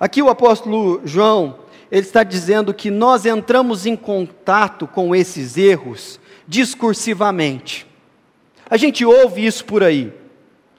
Aqui 0.00 0.20
o 0.20 0.28
apóstolo 0.28 1.02
João, 1.04 1.60
ele 1.88 2.04
está 2.04 2.24
dizendo 2.24 2.74
que 2.74 2.90
nós 2.90 3.24
entramos 3.24 3.86
em 3.86 3.94
contato 3.94 4.88
com 4.88 5.14
esses 5.14 5.56
erros 5.56 6.18
discursivamente. 6.48 7.86
A 8.68 8.76
gente 8.76 9.04
ouve 9.04 9.46
isso 9.46 9.64
por 9.64 9.84
aí, 9.84 10.12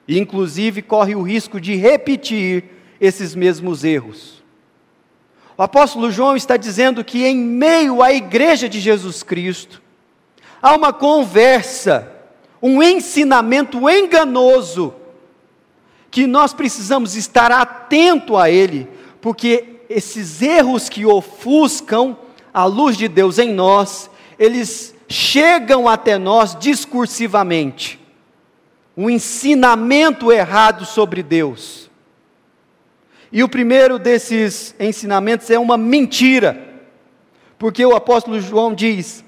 e 0.06 0.18
inclusive 0.18 0.82
corre 0.82 1.14
o 1.14 1.22
risco 1.22 1.60
de 1.60 1.74
repetir 1.74 2.64
esses 3.00 3.34
mesmos 3.34 3.84
erros. 3.84 4.42
O 5.58 5.62
apóstolo 5.62 6.10
João 6.10 6.36
está 6.36 6.56
dizendo 6.56 7.02
que 7.02 7.24
em 7.24 7.36
meio 7.36 8.02
à 8.02 8.12
igreja 8.12 8.68
de 8.68 8.78
Jesus 8.78 9.22
Cristo, 9.22 9.82
há 10.60 10.74
uma 10.74 10.92
conversa, 10.92 12.12
um 12.60 12.82
ensinamento 12.82 13.88
enganoso, 13.88 14.94
que 16.10 16.26
nós 16.26 16.52
precisamos 16.52 17.16
estar 17.16 17.50
atento 17.50 18.36
a 18.36 18.50
ele, 18.50 18.88
porque 19.20 19.80
esses 19.88 20.42
erros 20.42 20.88
que 20.88 21.06
ofuscam 21.06 22.16
a 22.52 22.64
luz 22.64 22.96
de 22.96 23.08
Deus 23.08 23.38
em 23.38 23.52
nós, 23.52 24.10
eles 24.38 24.94
chegam 25.08 25.88
até 25.88 26.18
nós 26.18 26.56
discursivamente. 26.58 27.98
Um 28.96 29.10
ensinamento 29.10 30.32
errado 30.32 30.84
sobre 30.84 31.22
Deus 31.22 31.86
e 33.30 33.42
o 33.42 33.48
primeiro 33.48 33.98
desses 33.98 34.74
ensinamentos 34.78 35.50
é 35.50 35.58
uma 35.58 35.76
mentira, 35.76 36.58
porque 37.58 37.84
o 37.84 37.94
apóstolo 37.94 38.40
João 38.40 38.74
diz: 38.74 39.24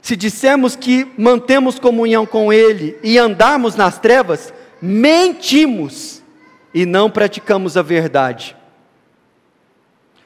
se 0.00 0.16
dissermos 0.16 0.74
que 0.74 1.06
mantemos 1.16 1.78
comunhão 1.78 2.26
com 2.26 2.52
Ele 2.52 2.98
e 3.02 3.18
andarmos 3.18 3.76
nas 3.76 3.98
trevas, 3.98 4.52
mentimos 4.80 6.22
e 6.72 6.84
não 6.86 7.10
praticamos 7.10 7.76
a 7.76 7.82
verdade. 7.82 8.56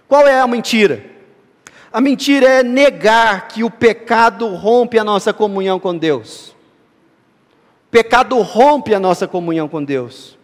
Qual 0.07 0.26
é 0.26 0.40
a 0.40 0.47
mentira? 0.47 1.04
A 1.92 2.00
mentira 2.00 2.49
é 2.49 2.62
negar 2.62 3.49
que 3.49 3.64
o 3.64 3.71
pecado 3.71 4.54
rompe 4.54 4.99
a 4.99 5.04
nossa 5.04 5.33
comunhão 5.33 5.78
com 5.78 5.97
Deus. 5.97 6.54
Pecado 7.90 8.40
rompe 8.40 8.95
a 8.95 9.00
nossa 9.00 9.26
comunhão 9.26 9.68
com 9.68 9.83
Deus. 9.83 10.37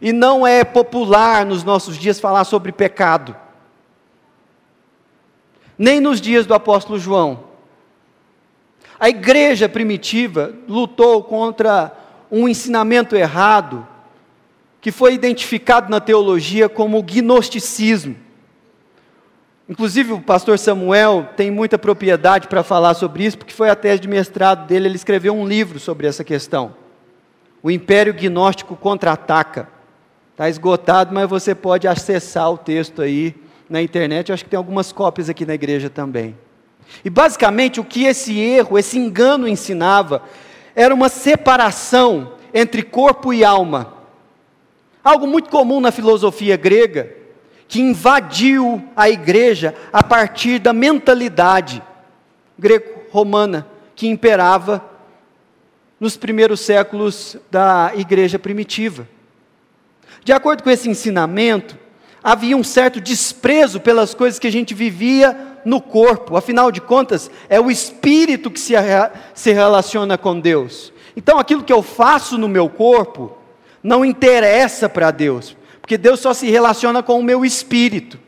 E 0.00 0.12
não 0.12 0.46
é 0.46 0.62
popular 0.64 1.44
nos 1.44 1.64
nossos 1.64 1.96
dias 1.96 2.20
falar 2.20 2.44
sobre 2.44 2.70
pecado. 2.70 3.34
Nem 5.76 6.00
nos 6.00 6.20
dias 6.20 6.46
do 6.46 6.54
apóstolo 6.54 6.98
João. 6.98 7.44
A 9.00 9.08
igreja 9.08 9.68
primitiva 9.68 10.54
lutou 10.68 11.22
contra 11.22 11.96
um 12.30 12.48
ensinamento 12.48 13.16
errado 13.16 13.86
que 14.80 14.92
foi 14.92 15.14
identificado 15.14 15.90
na 15.90 16.00
teologia 16.00 16.68
como 16.68 17.02
gnosticismo. 17.02 18.16
Inclusive, 19.68 20.12
o 20.12 20.20
pastor 20.20 20.58
Samuel 20.58 21.28
tem 21.36 21.50
muita 21.50 21.78
propriedade 21.78 22.48
para 22.48 22.62
falar 22.62 22.94
sobre 22.94 23.24
isso, 23.24 23.36
porque 23.36 23.52
foi 23.52 23.68
a 23.68 23.76
tese 23.76 24.00
de 24.00 24.08
mestrado 24.08 24.66
dele, 24.66 24.88
ele 24.88 24.96
escreveu 24.96 25.34
um 25.34 25.46
livro 25.46 25.78
sobre 25.78 26.06
essa 26.06 26.24
questão. 26.24 26.74
O 27.62 27.70
Império 27.70 28.14
Gnóstico 28.14 28.74
Contra-Ataca. 28.74 29.68
Está 30.32 30.48
esgotado, 30.48 31.12
mas 31.12 31.28
você 31.28 31.54
pode 31.54 31.86
acessar 31.86 32.50
o 32.50 32.56
texto 32.56 33.02
aí 33.02 33.34
na 33.68 33.82
internet. 33.82 34.28
Eu 34.28 34.34
acho 34.34 34.44
que 34.44 34.50
tem 34.50 34.56
algumas 34.56 34.92
cópias 34.92 35.28
aqui 35.28 35.44
na 35.44 35.54
igreja 35.54 35.90
também. 35.90 36.36
E 37.04 37.10
basicamente 37.10 37.80
o 37.80 37.84
que 37.84 38.04
esse 38.04 38.38
erro, 38.38 38.78
esse 38.78 38.96
engano 38.96 39.48
ensinava, 39.48 40.22
era 40.74 40.94
uma 40.94 41.08
separação 41.08 42.34
entre 42.54 42.82
corpo 42.82 43.34
e 43.34 43.44
alma. 43.44 43.94
Algo 45.02 45.26
muito 45.26 45.50
comum 45.50 45.80
na 45.80 45.90
filosofia 45.90 46.56
grega, 46.56 47.17
que 47.68 47.80
invadiu 47.80 48.82
a 48.96 49.10
igreja 49.10 49.74
a 49.92 50.02
partir 50.02 50.58
da 50.58 50.72
mentalidade 50.72 51.82
greco-romana 52.58 53.68
que 53.94 54.08
imperava 54.08 54.82
nos 56.00 56.16
primeiros 56.16 56.60
séculos 56.60 57.36
da 57.50 57.92
igreja 57.94 58.38
primitiva. 58.38 59.06
De 60.24 60.32
acordo 60.32 60.62
com 60.62 60.70
esse 60.70 60.88
ensinamento, 60.88 61.76
havia 62.22 62.56
um 62.56 62.64
certo 62.64 63.00
desprezo 63.00 63.80
pelas 63.80 64.14
coisas 64.14 64.38
que 64.38 64.46
a 64.46 64.52
gente 64.52 64.74
vivia 64.74 65.36
no 65.64 65.80
corpo, 65.80 66.36
afinal 66.36 66.72
de 66.72 66.80
contas, 66.80 67.30
é 67.48 67.60
o 67.60 67.70
espírito 67.70 68.50
que 68.50 68.60
se, 68.60 68.74
se 69.34 69.52
relaciona 69.52 70.16
com 70.16 70.40
Deus. 70.40 70.92
Então, 71.16 71.38
aquilo 71.38 71.64
que 71.64 71.72
eu 71.72 71.82
faço 71.82 72.38
no 72.38 72.48
meu 72.48 72.68
corpo 72.68 73.36
não 73.82 74.04
interessa 74.04 74.88
para 74.88 75.10
Deus, 75.10 75.56
porque 75.88 75.96
Deus 75.96 76.20
só 76.20 76.34
se 76.34 76.50
relaciona 76.50 77.02
com 77.02 77.18
o 77.18 77.22
meu 77.22 77.46
espírito. 77.46 78.20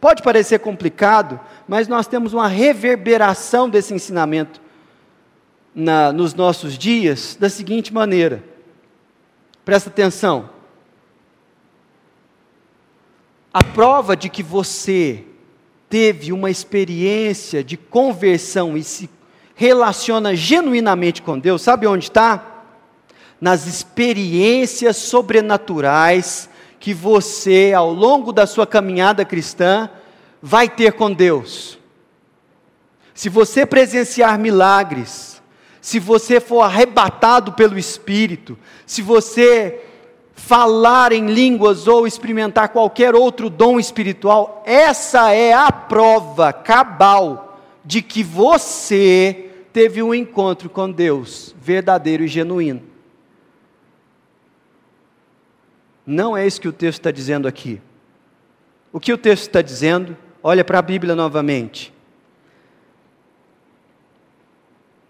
Pode 0.00 0.22
parecer 0.22 0.60
complicado, 0.60 1.40
mas 1.66 1.88
nós 1.88 2.06
temos 2.06 2.32
uma 2.32 2.46
reverberação 2.46 3.68
desse 3.68 3.92
ensinamento 3.92 4.60
na, 5.74 6.12
nos 6.12 6.34
nossos 6.34 6.78
dias 6.78 7.36
da 7.38 7.50
seguinte 7.50 7.92
maneira: 7.92 8.44
presta 9.64 9.90
atenção. 9.90 10.50
A 13.52 13.64
prova 13.64 14.16
de 14.16 14.28
que 14.28 14.44
você 14.44 15.24
teve 15.88 16.32
uma 16.32 16.48
experiência 16.48 17.64
de 17.64 17.76
conversão 17.76 18.76
e 18.76 18.84
se 18.84 19.10
relaciona 19.56 20.36
genuinamente 20.36 21.22
com 21.22 21.36
Deus, 21.36 21.60
sabe 21.60 21.88
onde 21.88 22.04
está? 22.04 22.52
nas 23.42 23.66
experiências 23.66 24.98
sobrenaturais 24.98 26.48
que 26.82 26.92
você, 26.92 27.72
ao 27.72 27.92
longo 27.92 28.32
da 28.32 28.44
sua 28.44 28.66
caminhada 28.66 29.24
cristã, 29.24 29.88
vai 30.42 30.68
ter 30.68 30.94
com 30.94 31.12
Deus. 31.12 31.78
Se 33.14 33.28
você 33.28 33.64
presenciar 33.64 34.36
milagres, 34.36 35.40
se 35.80 36.00
você 36.00 36.40
for 36.40 36.62
arrebatado 36.62 37.52
pelo 37.52 37.78
Espírito, 37.78 38.58
se 38.84 39.00
você 39.00 39.80
falar 40.34 41.12
em 41.12 41.28
línguas 41.28 41.86
ou 41.86 42.04
experimentar 42.04 42.70
qualquer 42.70 43.14
outro 43.14 43.48
dom 43.48 43.78
espiritual, 43.78 44.60
essa 44.66 45.30
é 45.30 45.52
a 45.52 45.70
prova 45.70 46.52
cabal 46.52 47.60
de 47.84 48.02
que 48.02 48.24
você 48.24 49.50
teve 49.72 50.02
um 50.02 50.12
encontro 50.12 50.68
com 50.68 50.90
Deus 50.90 51.54
verdadeiro 51.62 52.24
e 52.24 52.28
genuíno. 52.28 52.91
Não 56.06 56.36
é 56.36 56.46
isso 56.46 56.60
que 56.60 56.68
o 56.68 56.72
texto 56.72 57.00
está 57.00 57.10
dizendo 57.10 57.46
aqui. 57.46 57.80
O 58.92 58.98
que 58.98 59.12
o 59.12 59.18
texto 59.18 59.42
está 59.42 59.62
dizendo? 59.62 60.16
Olha 60.42 60.64
para 60.64 60.78
a 60.78 60.82
Bíblia 60.82 61.14
novamente. 61.14 61.92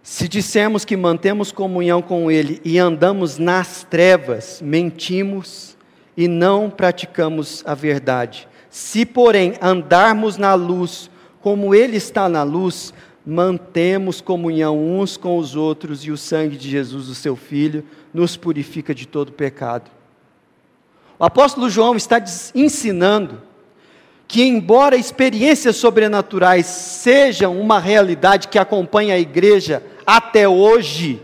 Se 0.02 0.28
dissermos 0.28 0.84
que 0.84 0.96
mantemos 0.96 1.52
comunhão 1.52 2.02
com 2.02 2.30
Ele 2.30 2.60
e 2.64 2.78
andamos 2.78 3.38
nas 3.38 3.84
trevas, 3.84 4.60
mentimos 4.60 5.76
e 6.16 6.28
não 6.28 6.68
praticamos 6.68 7.62
a 7.64 7.74
verdade. 7.74 8.48
Se, 8.68 9.06
porém, 9.06 9.54
andarmos 9.62 10.36
na 10.36 10.54
luz, 10.54 11.10
como 11.40 11.74
Ele 11.74 11.96
está 11.96 12.28
na 12.28 12.42
luz, 12.42 12.92
mantemos 13.24 14.20
comunhão 14.20 14.78
uns 14.78 15.16
com 15.16 15.38
os 15.38 15.54
outros 15.54 16.04
e 16.04 16.10
o 16.10 16.16
sangue 16.16 16.56
de 16.56 16.68
Jesus, 16.68 17.08
o 17.08 17.14
Seu 17.14 17.36
Filho, 17.36 17.84
nos 18.12 18.36
purifica 18.36 18.94
de 18.94 19.06
todo 19.06 19.32
pecado. 19.32 19.90
O 21.22 21.24
apóstolo 21.24 21.70
João 21.70 21.94
está 21.94 22.20
ensinando 22.52 23.40
que, 24.26 24.42
embora 24.42 24.96
experiências 24.96 25.76
sobrenaturais 25.76 26.66
sejam 26.66 27.60
uma 27.60 27.78
realidade 27.78 28.48
que 28.48 28.58
acompanha 28.58 29.14
a 29.14 29.20
igreja 29.20 29.84
até 30.04 30.48
hoje, 30.48 31.22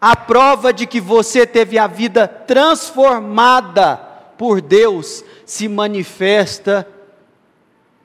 a 0.00 0.14
prova 0.14 0.72
de 0.72 0.86
que 0.86 1.00
você 1.00 1.44
teve 1.44 1.80
a 1.80 1.88
vida 1.88 2.28
transformada 2.28 3.96
por 4.38 4.60
Deus 4.60 5.24
se 5.44 5.66
manifesta 5.66 6.86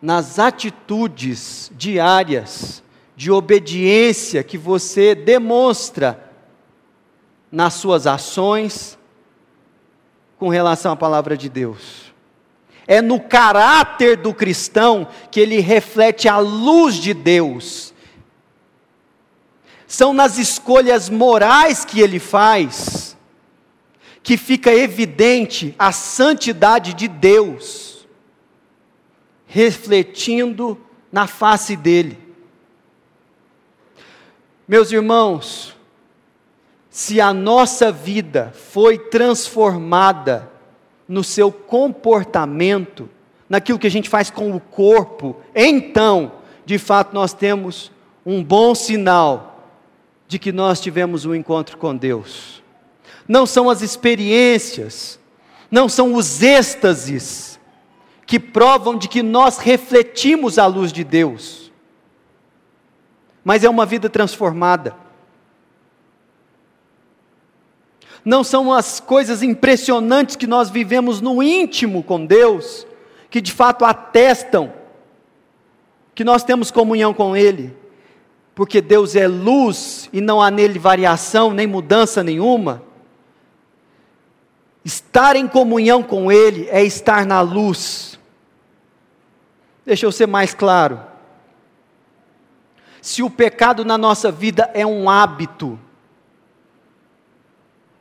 nas 0.01 0.39
atitudes 0.39 1.71
diárias 1.75 2.81
de 3.15 3.29
obediência 3.29 4.43
que 4.43 4.57
você 4.57 5.13
demonstra 5.13 6.27
nas 7.51 7.75
suas 7.75 8.07
ações, 8.07 8.97
com 10.43 10.49
relação 10.49 10.91
à 10.91 10.95
palavra 10.97 11.37
de 11.37 11.47
Deus. 11.47 12.13
É 12.85 13.01
no 13.01 13.17
caráter 13.17 14.17
do 14.17 14.33
cristão 14.33 15.07
que 15.31 15.39
ele 15.39 15.61
reflete 15.61 16.27
a 16.27 16.37
luz 16.37 16.95
de 16.95 17.13
Deus. 17.13 17.93
São 19.87 20.13
nas 20.13 20.37
escolhas 20.37 21.09
morais 21.09 21.85
que 21.85 22.01
ele 22.01 22.19
faz 22.19 23.15
que 24.21 24.35
fica 24.35 24.73
evidente 24.73 25.73
a 25.79 25.93
santidade 25.93 26.93
de 26.93 27.07
Deus, 27.07 28.05
refletindo 29.47 30.77
na 31.09 31.25
face 31.25 31.77
dele. 31.77 32.19
Meus 34.67 34.91
irmãos, 34.91 35.73
se 36.93 37.19
a 37.19 37.33
nossa 37.33 37.91
vida 37.91 38.53
foi 38.53 38.99
transformada 38.99 40.47
no 41.07 41.23
seu 41.23 41.51
comportamento, 41.51 43.09
naquilo 43.49 43.79
que 43.79 43.87
a 43.87 43.89
gente 43.89 44.07
faz 44.07 44.29
com 44.29 44.55
o 44.55 44.59
corpo, 44.59 45.35
então, 45.55 46.33
de 46.63 46.77
fato, 46.77 47.11
nós 47.11 47.33
temos 47.33 47.91
um 48.23 48.43
bom 48.43 48.75
sinal 48.75 49.71
de 50.27 50.37
que 50.37 50.51
nós 50.51 50.79
tivemos 50.79 51.25
um 51.25 51.33
encontro 51.33 51.77
com 51.77 51.97
Deus. 51.97 52.61
Não 53.27 53.47
são 53.47 53.71
as 53.71 53.81
experiências, 53.81 55.19
não 55.71 55.89
são 55.89 56.13
os 56.13 56.43
êxtases 56.43 57.59
que 58.27 58.39
provam 58.39 58.95
de 58.95 59.07
que 59.07 59.23
nós 59.23 59.57
refletimos 59.57 60.59
a 60.59 60.67
luz 60.67 60.93
de 60.93 61.03
Deus, 61.03 61.71
mas 63.43 63.63
é 63.63 63.69
uma 63.69 63.83
vida 63.83 64.11
transformada. 64.11 65.01
Não 68.25 68.43
são 68.43 68.71
as 68.71 68.99
coisas 68.99 69.43
impressionantes 69.43 70.35
que 70.35 70.47
nós 70.47 70.69
vivemos 70.69 71.19
no 71.19 71.43
íntimo 71.43 72.03
com 72.03 72.25
Deus, 72.25 72.87
que 73.29 73.41
de 73.41 73.51
fato 73.51 73.83
atestam 73.83 74.71
que 76.15 76.23
nós 76.23 76.43
temos 76.43 76.71
comunhão 76.71 77.13
com 77.13 77.35
Ele, 77.35 77.75
porque 78.55 78.81
Deus 78.81 79.15
é 79.15 79.27
luz 79.27 80.09
e 80.13 80.21
não 80.21 80.41
há 80.41 80.49
nele 80.51 80.79
variação 80.79 81.51
nem 81.51 81.67
mudança 81.67 82.23
nenhuma. 82.23 82.83
Estar 84.85 85.35
em 85.35 85.47
comunhão 85.47 86.03
com 86.03 86.31
Ele 86.31 86.67
é 86.69 86.83
estar 86.83 87.25
na 87.25 87.41
luz. 87.41 88.19
Deixa 89.85 90.05
eu 90.05 90.11
ser 90.11 90.27
mais 90.27 90.53
claro. 90.53 90.99
Se 93.01 93.23
o 93.23 93.29
pecado 93.29 93.83
na 93.83 93.97
nossa 93.97 94.31
vida 94.31 94.69
é 94.73 94.85
um 94.85 95.09
hábito, 95.09 95.79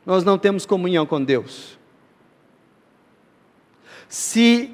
nós 0.05 0.23
não 0.23 0.37
temos 0.37 0.65
comunhão 0.65 1.05
com 1.05 1.23
Deus. 1.23 1.77
Se 4.07 4.71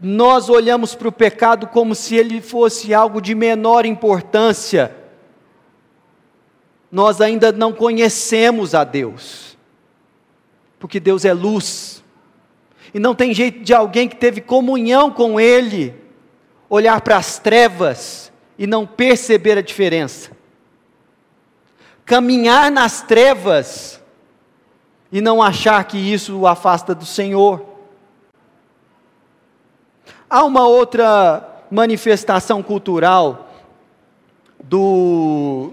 nós 0.00 0.48
olhamos 0.48 0.94
para 0.94 1.08
o 1.08 1.12
pecado 1.12 1.66
como 1.66 1.94
se 1.94 2.14
ele 2.14 2.40
fosse 2.40 2.92
algo 2.92 3.20
de 3.20 3.34
menor 3.34 3.86
importância, 3.86 4.94
nós 6.90 7.20
ainda 7.20 7.50
não 7.50 7.72
conhecemos 7.72 8.74
a 8.74 8.84
Deus, 8.84 9.56
porque 10.78 11.00
Deus 11.00 11.24
é 11.24 11.32
luz, 11.32 12.04
e 12.94 12.98
não 12.98 13.14
tem 13.14 13.34
jeito 13.34 13.60
de 13.60 13.74
alguém 13.74 14.08
que 14.08 14.16
teve 14.16 14.40
comunhão 14.40 15.10
com 15.10 15.40
Ele, 15.40 15.94
olhar 16.68 17.00
para 17.00 17.16
as 17.16 17.38
trevas 17.38 18.32
e 18.58 18.66
não 18.66 18.86
perceber 18.86 19.58
a 19.58 19.62
diferença. 19.62 20.30
Caminhar 22.04 22.70
nas 22.70 23.02
trevas 23.02 24.00
e 25.10 25.20
não 25.20 25.42
achar 25.42 25.82
que 25.84 25.98
isso 25.98 26.38
o 26.38 26.46
afasta 26.46 26.94
do 26.94 27.04
Senhor. 27.04 27.64
Há 30.28 30.44
uma 30.44 30.66
outra 30.66 31.64
manifestação 31.70 32.62
cultural 32.62 33.48
do 34.62 35.72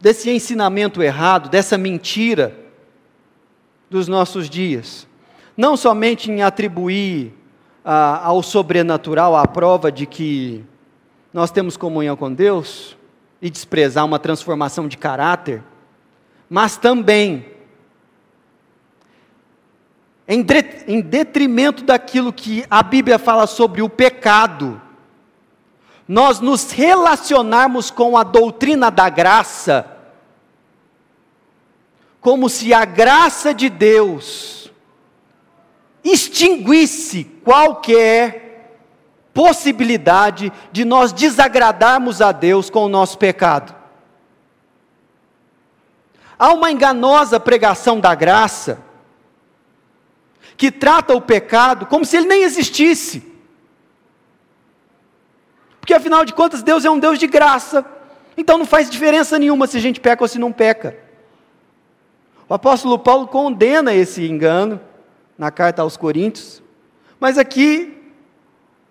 desse 0.00 0.30
ensinamento 0.30 1.02
errado, 1.02 1.50
dessa 1.50 1.76
mentira 1.76 2.56
dos 3.90 4.08
nossos 4.08 4.48
dias. 4.48 5.06
Não 5.54 5.76
somente 5.76 6.30
em 6.30 6.42
atribuir 6.42 7.34
ah, 7.84 8.20
ao 8.24 8.42
sobrenatural 8.42 9.36
a 9.36 9.46
prova 9.46 9.92
de 9.92 10.06
que 10.06 10.64
nós 11.32 11.50
temos 11.50 11.76
comunhão 11.76 12.16
com 12.16 12.32
Deus 12.32 12.96
e 13.42 13.50
desprezar 13.50 14.04
uma 14.04 14.18
transformação 14.18 14.88
de 14.88 14.96
caráter, 14.96 15.62
mas 16.50 16.76
também, 16.76 17.46
em 20.26 21.00
detrimento 21.00 21.84
daquilo 21.84 22.32
que 22.32 22.64
a 22.68 22.82
Bíblia 22.82 23.20
fala 23.20 23.46
sobre 23.46 23.80
o 23.82 23.88
pecado, 23.88 24.82
nós 26.08 26.40
nos 26.40 26.72
relacionarmos 26.72 27.92
com 27.92 28.16
a 28.18 28.24
doutrina 28.24 28.90
da 28.90 29.08
graça, 29.08 29.96
como 32.20 32.48
se 32.48 32.74
a 32.74 32.84
graça 32.84 33.54
de 33.54 33.68
Deus 33.68 34.72
extinguisse 36.02 37.24
qualquer 37.44 38.76
possibilidade 39.32 40.52
de 40.72 40.84
nós 40.84 41.12
desagradarmos 41.12 42.20
a 42.20 42.32
Deus 42.32 42.68
com 42.68 42.86
o 42.86 42.88
nosso 42.88 43.16
pecado. 43.16 43.79
Há 46.40 46.54
uma 46.54 46.70
enganosa 46.70 47.38
pregação 47.38 48.00
da 48.00 48.14
graça, 48.14 48.82
que 50.56 50.72
trata 50.72 51.14
o 51.14 51.20
pecado 51.20 51.84
como 51.84 52.02
se 52.02 52.16
ele 52.16 52.28
nem 52.28 52.44
existisse. 52.44 53.22
Porque 55.78 55.92
afinal 55.92 56.24
de 56.24 56.32
contas, 56.32 56.62
Deus 56.62 56.82
é 56.86 56.90
um 56.90 56.98
Deus 56.98 57.18
de 57.18 57.26
graça. 57.26 57.84
Então 58.38 58.56
não 58.56 58.64
faz 58.64 58.88
diferença 58.88 59.38
nenhuma 59.38 59.66
se 59.66 59.76
a 59.76 59.80
gente 59.80 60.00
peca 60.00 60.24
ou 60.24 60.28
se 60.28 60.38
não 60.38 60.50
peca. 60.50 60.96
O 62.48 62.54
apóstolo 62.54 62.98
Paulo 62.98 63.26
condena 63.26 63.92
esse 63.92 64.26
engano 64.26 64.80
na 65.36 65.50
carta 65.50 65.82
aos 65.82 65.98
Coríntios. 65.98 66.62
Mas 67.20 67.36
aqui, 67.36 68.02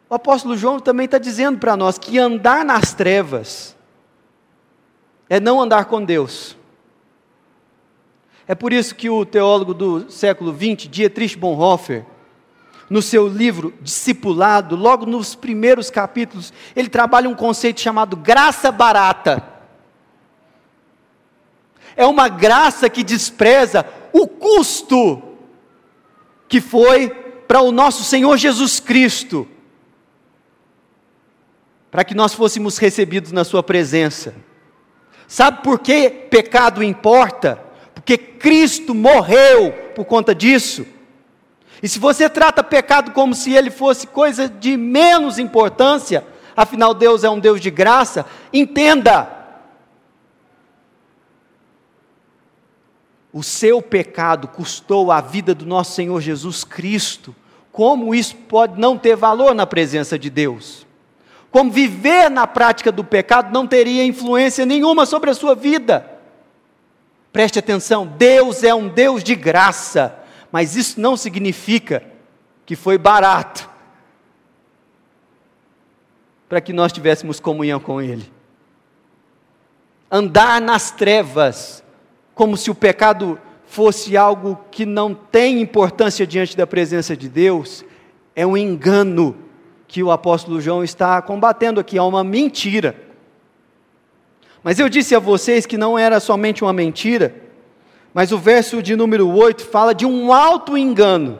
o 0.07 0.13
apóstolo 0.13 0.55
João 0.55 0.79
também 0.79 1.05
está 1.05 1.17
dizendo 1.17 1.57
para 1.57 1.75
nós 1.75 1.97
que 1.97 2.19
andar 2.19 2.63
nas 2.63 2.93
trevas 2.93 3.75
é 5.27 5.39
não 5.39 5.59
andar 5.59 5.85
com 5.85 6.05
Deus. 6.05 6.58
É 8.49 8.55
por 8.55 8.73
isso 8.73 8.95
que 8.95 9.12
o 9.12 9.23
teólogo 9.27 9.75
do 9.75 10.09
século 10.09 10.51
XX, 10.51 10.89
Dietrich 10.89 11.38
Bonhoeffer, 11.38 12.03
no 12.89 12.99
seu 12.99 13.27
livro 13.27 13.71
Discipulado, 13.79 14.75
logo 14.75 15.05
nos 15.05 15.35
primeiros 15.35 15.91
capítulos, 15.91 16.51
ele 16.75 16.89
trabalha 16.89 17.29
um 17.29 17.35
conceito 17.35 17.79
chamado 17.79 18.15
graça 18.17 18.71
barata. 18.71 19.47
É 21.95 22.07
uma 22.07 22.27
graça 22.27 22.89
que 22.89 23.03
despreza 23.03 23.85
o 24.12 24.27
custo 24.27 25.21
que 26.47 26.59
foi 26.59 27.12
para 27.47 27.62
o 27.62 27.71
nosso 27.71 28.03
Senhor 28.03 28.35
Jesus 28.35 28.79
Cristo, 28.79 29.47
para 31.91 32.03
que 32.03 32.15
nós 32.15 32.33
fôssemos 32.33 32.79
recebidos 32.79 33.31
na 33.31 33.43
Sua 33.43 33.62
presença. 33.62 34.33
Sabe 35.27 35.62
por 35.62 35.77
que 35.77 36.09
pecado 36.09 36.81
importa? 36.81 37.68
Porque 38.09 38.17
Cristo 38.17 38.95
morreu 38.95 39.71
por 39.93 40.03
conta 40.03 40.33
disso. 40.33 40.83
E 41.79 41.87
se 41.87 41.99
você 41.99 42.27
trata 42.27 42.63
pecado 42.63 43.11
como 43.11 43.35
se 43.35 43.53
ele 43.53 43.69
fosse 43.69 44.07
coisa 44.07 44.49
de 44.49 44.75
menos 44.75 45.37
importância, 45.37 46.25
afinal 46.57 46.95
Deus 46.95 47.23
é 47.23 47.29
um 47.29 47.39
Deus 47.39 47.61
de 47.61 47.69
graça, 47.69 48.25
entenda. 48.51 49.29
O 53.31 53.43
seu 53.43 53.79
pecado 53.79 54.47
custou 54.47 55.11
a 55.11 55.21
vida 55.21 55.53
do 55.53 55.67
nosso 55.67 55.91
Senhor 55.91 56.19
Jesus 56.19 56.63
Cristo. 56.63 57.35
Como 57.71 58.15
isso 58.15 58.35
pode 58.35 58.81
não 58.81 58.97
ter 58.97 59.15
valor 59.15 59.53
na 59.53 59.67
presença 59.67 60.17
de 60.17 60.31
Deus? 60.31 60.83
Como 61.51 61.69
viver 61.69 62.27
na 62.27 62.47
prática 62.47 62.91
do 62.91 63.03
pecado 63.03 63.53
não 63.53 63.67
teria 63.67 64.03
influência 64.03 64.65
nenhuma 64.65 65.05
sobre 65.05 65.29
a 65.29 65.35
sua 65.35 65.53
vida? 65.53 66.17
Preste 67.31 67.59
atenção, 67.59 68.05
Deus 68.05 68.63
é 68.63 68.73
um 68.73 68.87
Deus 68.87 69.23
de 69.23 69.35
graça 69.35 70.19
mas 70.51 70.75
isso 70.75 70.99
não 70.99 71.15
significa 71.15 72.03
que 72.65 72.75
foi 72.75 72.97
barato 72.97 73.69
para 76.47 76.59
que 76.59 76.73
nós 76.73 76.91
tivéssemos 76.91 77.39
comunhão 77.39 77.79
com 77.79 78.01
Ele. 78.01 78.31
Andar 80.11 80.59
nas 80.59 80.89
trevas, 80.89 81.83
como 82.33 82.57
se 82.57 82.71
o 82.71 82.75
pecado 82.75 83.39
fosse 83.67 84.17
algo 84.17 84.59
que 84.71 84.83
não 84.83 85.13
tem 85.13 85.61
importância 85.61 86.25
diante 86.25 86.57
da 86.57 86.65
presença 86.65 87.15
de 87.15 87.29
Deus, 87.29 87.85
é 88.35 88.45
um 88.45 88.57
engano 88.57 89.37
que 89.87 90.01
o 90.01 90.11
apóstolo 90.11 90.59
João 90.59 90.83
está 90.83 91.21
combatendo 91.21 91.79
aqui, 91.79 91.97
é 91.97 92.01
uma 92.01 92.23
mentira. 92.23 93.08
Mas 94.63 94.79
eu 94.79 94.89
disse 94.89 95.15
a 95.15 95.19
vocês 95.19 95.65
que 95.65 95.77
não 95.77 95.97
era 95.97 96.19
somente 96.19 96.63
uma 96.63 96.73
mentira, 96.73 97.33
mas 98.13 98.31
o 98.31 98.37
verso 98.37 98.81
de 98.81 98.95
número 98.95 99.29
8 99.29 99.65
fala 99.65 99.93
de 99.93 100.05
um 100.05 100.33
alto 100.33 100.77
engano. 100.77 101.39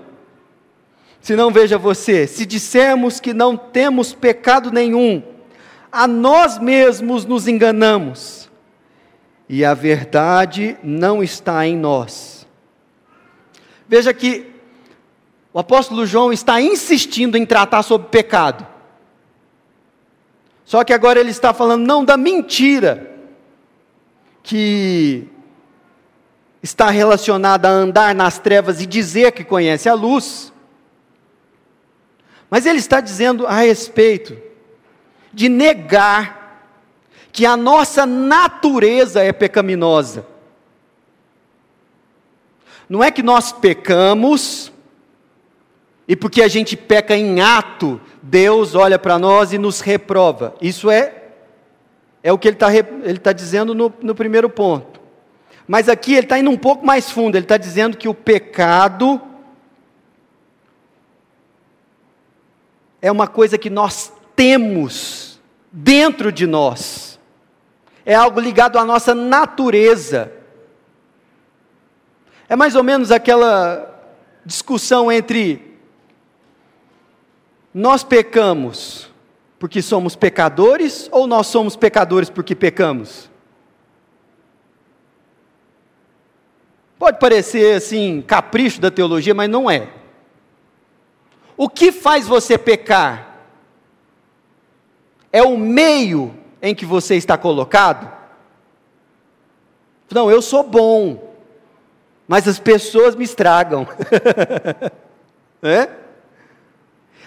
Se 1.20 1.36
não 1.36 1.52
veja 1.52 1.78
você, 1.78 2.26
se 2.26 2.46
dissermos 2.46 3.20
que 3.20 3.34
não 3.34 3.58
temos 3.58 4.14
pecado 4.14 4.72
nenhum, 4.72 5.22
a 5.92 6.08
nós 6.08 6.58
mesmos 6.58 7.26
nos 7.26 7.48
enganamos, 7.48 8.50
e 9.50 9.66
a 9.66 9.74
verdade 9.74 10.78
não 10.84 11.24
está 11.24 11.66
em 11.66 11.76
nós. 11.76 12.48
Veja 13.88 14.14
que 14.14 14.46
o 15.52 15.58
apóstolo 15.58 16.06
João 16.06 16.32
está 16.32 16.62
insistindo 16.62 17.36
em 17.36 17.46
tratar 17.46 17.82
sobre 17.82 18.08
pecado. 18.10 18.66
Só 20.70 20.84
que 20.84 20.94
agora 20.94 21.20
ele 21.20 21.32
está 21.32 21.52
falando 21.52 21.84
não 21.84 22.06
da 22.06 22.16
mentira 22.16 23.10
que 24.44 25.28
está 26.62 26.92
relacionada 26.92 27.68
a 27.68 27.72
andar 27.72 28.14
nas 28.14 28.38
trevas 28.38 28.80
e 28.80 28.86
dizer 28.86 29.32
que 29.32 29.44
conhece 29.44 29.90
a 29.90 29.96
luz. 29.96 30.54
Mas 32.52 32.68
ele 32.68 32.78
está 32.78 33.02
dizendo 33.02 33.48
a 33.48 33.54
respeito 33.54 34.38
de 35.34 35.50
negar 35.50 36.62
que 37.32 37.48
a 37.48 37.58
nossa 37.58 38.06
natureza 38.06 39.24
é 39.24 39.34
pecaminosa. 39.34 40.24
Não 42.88 43.04
é 43.04 43.10
que 43.10 43.24
nós 43.24 43.52
pecamos, 43.52 44.72
e 46.10 46.16
porque 46.16 46.42
a 46.42 46.48
gente 46.48 46.76
peca 46.76 47.16
em 47.16 47.40
ato, 47.40 48.02
Deus 48.20 48.74
olha 48.74 48.98
para 48.98 49.20
nós 49.20 49.54
e 49.54 49.60
nos 49.60 49.80
reprova. 49.80 50.56
Isso 50.60 50.90
é, 50.90 51.14
é 52.24 52.34
o 52.34 52.38
que 52.40 52.48
ele 52.48 52.56
está 52.56 52.74
ele 52.74 53.20
tá 53.20 53.32
dizendo 53.32 53.76
no, 53.76 53.94
no 54.02 54.16
primeiro 54.16 54.50
ponto. 54.50 55.00
Mas 55.68 55.88
aqui 55.88 56.14
ele 56.14 56.26
está 56.26 56.40
indo 56.40 56.50
um 56.50 56.58
pouco 56.58 56.84
mais 56.84 57.12
fundo, 57.12 57.36
ele 57.36 57.46
está 57.46 57.58
dizendo 57.58 57.96
que 57.96 58.10
o 58.10 58.14
pecado 58.16 59.22
é 63.00 63.12
uma 63.12 63.28
coisa 63.28 63.56
que 63.56 63.70
nós 63.70 64.12
temos 64.36 65.40
dentro 65.72 66.32
de 66.32 66.48
nós, 66.48 67.20
é 68.04 68.16
algo 68.16 68.40
ligado 68.40 68.80
à 68.80 68.84
nossa 68.84 69.14
natureza. 69.14 70.34
É 72.50 72.56
mais 72.56 72.74
ou 72.74 72.84
menos 72.84 73.12
aquela 73.12 74.18
discussão 74.44 75.12
entre 75.12 75.69
nós 77.80 78.04
pecamos 78.04 79.10
porque 79.58 79.82
somos 79.82 80.14
pecadores 80.14 81.08
ou 81.14 81.26
nós 81.26 81.48
somos 81.48 81.78
pecadores 81.78 82.30
porque 82.30 82.54
pecamos? 82.54 83.30
Pode 86.98 87.20
parecer 87.20 87.78
assim, 87.78 88.22
capricho 88.22 88.82
da 88.82 88.92
teologia, 88.92 89.34
mas 89.34 89.50
não 89.50 89.72
é. 89.72 89.88
O 91.56 91.70
que 91.70 91.94
faz 91.94 92.28
você 92.28 92.58
pecar? 92.58 93.46
É 95.32 95.42
o 95.42 95.58
meio 95.58 96.36
em 96.62 96.76
que 96.76 96.86
você 96.86 97.16
está 97.16 97.38
colocado? 97.38 98.12
Não, 100.12 100.30
eu 100.30 100.42
sou 100.42 100.64
bom, 100.64 101.34
mas 102.28 102.46
as 102.46 102.60
pessoas 102.60 103.16
me 103.16 103.24
estragam. 103.24 103.88
é? 105.64 105.99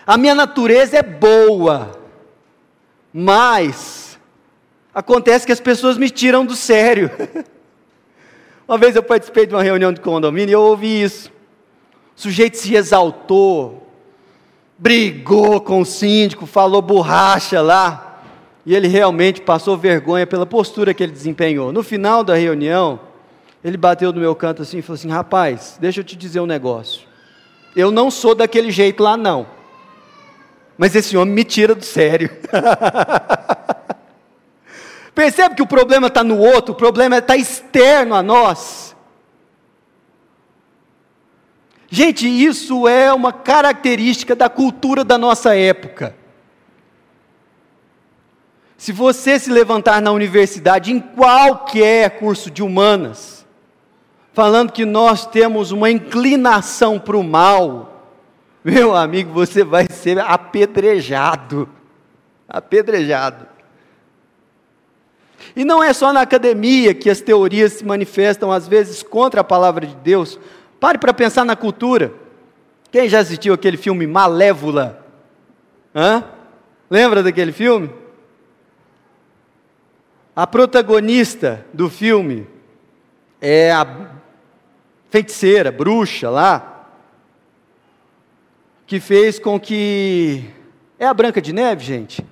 A 0.06 0.16
minha 0.16 0.34
natureza 0.34 0.98
é 0.98 1.02
boa, 1.02 1.92
mas 3.12 4.18
acontece 4.92 5.46
que 5.46 5.52
as 5.52 5.60
pessoas 5.60 5.96
me 5.96 6.10
tiram 6.10 6.44
do 6.44 6.56
sério. 6.56 7.10
Uma 8.66 8.78
vez 8.78 8.96
eu 8.96 9.02
participei 9.02 9.46
de 9.46 9.54
uma 9.54 9.62
reunião 9.62 9.92
de 9.92 10.00
condomínio 10.00 10.50
e 10.50 10.54
eu 10.54 10.62
ouvi 10.62 11.02
isso. 11.02 11.30
O 12.16 12.20
sujeito 12.20 12.56
se 12.56 12.74
exaltou, 12.74 13.86
brigou 14.78 15.60
com 15.60 15.80
o 15.80 15.86
síndico, 15.86 16.46
falou 16.46 16.80
borracha 16.80 17.60
lá, 17.60 18.22
e 18.64 18.74
ele 18.74 18.88
realmente 18.88 19.40
passou 19.40 19.76
vergonha 19.76 20.26
pela 20.26 20.46
postura 20.46 20.94
que 20.94 21.02
ele 21.02 21.12
desempenhou. 21.12 21.72
No 21.72 21.82
final 21.82 22.22
da 22.24 22.34
reunião, 22.34 23.00
ele 23.62 23.76
bateu 23.76 24.12
no 24.12 24.20
meu 24.20 24.34
canto 24.34 24.62
assim 24.62 24.78
e 24.78 24.82
falou 24.82 24.94
assim: 24.94 25.10
Rapaz, 25.10 25.76
deixa 25.80 26.00
eu 26.00 26.04
te 26.04 26.16
dizer 26.16 26.40
um 26.40 26.46
negócio. 26.46 27.02
Eu 27.74 27.90
não 27.90 28.10
sou 28.10 28.34
daquele 28.34 28.70
jeito 28.70 29.02
lá, 29.02 29.16
não. 29.16 29.46
Mas 30.76 30.94
esse 30.94 31.16
homem 31.16 31.34
me 31.34 31.44
tira 31.44 31.74
do 31.74 31.84
sério. 31.84 32.30
Percebe 35.14 35.54
que 35.54 35.62
o 35.62 35.66
problema 35.66 36.06
está 36.06 36.24
no 36.24 36.38
outro, 36.38 36.72
o 36.72 36.76
problema 36.76 37.18
está 37.18 37.36
externo 37.36 38.14
a 38.14 38.22
nós. 38.22 38.96
Gente, 41.90 42.26
isso 42.26 42.88
é 42.88 43.12
uma 43.12 43.34
característica 43.34 44.34
da 44.34 44.48
cultura 44.48 45.04
da 45.04 45.18
nossa 45.18 45.54
época. 45.54 46.16
Se 48.78 48.90
você 48.90 49.38
se 49.38 49.50
levantar 49.50 50.00
na 50.00 50.10
universidade, 50.10 50.90
em 50.90 50.98
qualquer 50.98 52.18
curso 52.18 52.50
de 52.50 52.62
humanas, 52.62 53.46
falando 54.32 54.72
que 54.72 54.86
nós 54.86 55.26
temos 55.26 55.70
uma 55.70 55.90
inclinação 55.90 56.98
para 56.98 57.16
o 57.16 57.22
mal, 57.22 57.91
meu 58.64 58.94
amigo, 58.94 59.32
você 59.32 59.64
vai 59.64 59.86
ser 59.90 60.18
apedrejado. 60.18 61.68
Apedrejado. 62.48 63.46
E 65.56 65.64
não 65.64 65.82
é 65.82 65.92
só 65.92 66.12
na 66.12 66.20
academia 66.20 66.94
que 66.94 67.10
as 67.10 67.20
teorias 67.20 67.74
se 67.74 67.84
manifestam, 67.84 68.52
às 68.52 68.68
vezes, 68.68 69.02
contra 69.02 69.40
a 69.40 69.44
palavra 69.44 69.86
de 69.86 69.94
Deus. 69.96 70.38
Pare 70.78 70.98
para 70.98 71.12
pensar 71.12 71.44
na 71.44 71.56
cultura. 71.56 72.12
Quem 72.90 73.08
já 73.08 73.20
assistiu 73.20 73.54
aquele 73.54 73.76
filme 73.76 74.06
Malévola? 74.06 75.04
Hã? 75.94 76.24
Lembra 76.90 77.22
daquele 77.22 77.52
filme? 77.52 77.90
A 80.34 80.46
protagonista 80.46 81.66
do 81.72 81.90
filme 81.90 82.46
é 83.40 83.70
a 83.70 83.86
feiticeira, 85.10 85.70
bruxa 85.70 86.30
lá, 86.30 86.71
que 88.92 89.00
fez 89.00 89.38
com 89.38 89.58
que. 89.58 90.50
É 90.98 91.06
a 91.06 91.14
Branca 91.14 91.40
de 91.40 91.50
Neve, 91.50 91.82
gente? 91.82 92.22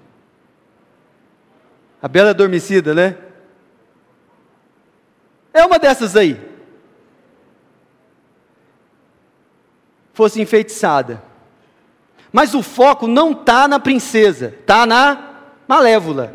A 2.02 2.06
Bela 2.06 2.30
Adormecida, 2.30 2.92
né? 2.92 3.16
É 5.54 5.64
uma 5.64 5.78
dessas 5.78 6.14
aí. 6.16 6.38
fosse 10.12 10.38
enfeitiçada. 10.38 11.22
Mas 12.30 12.52
o 12.52 12.62
foco 12.62 13.06
não 13.06 13.32
está 13.32 13.66
na 13.66 13.80
princesa, 13.80 14.54
está 14.60 14.84
na 14.84 15.30
malévola. 15.66 16.34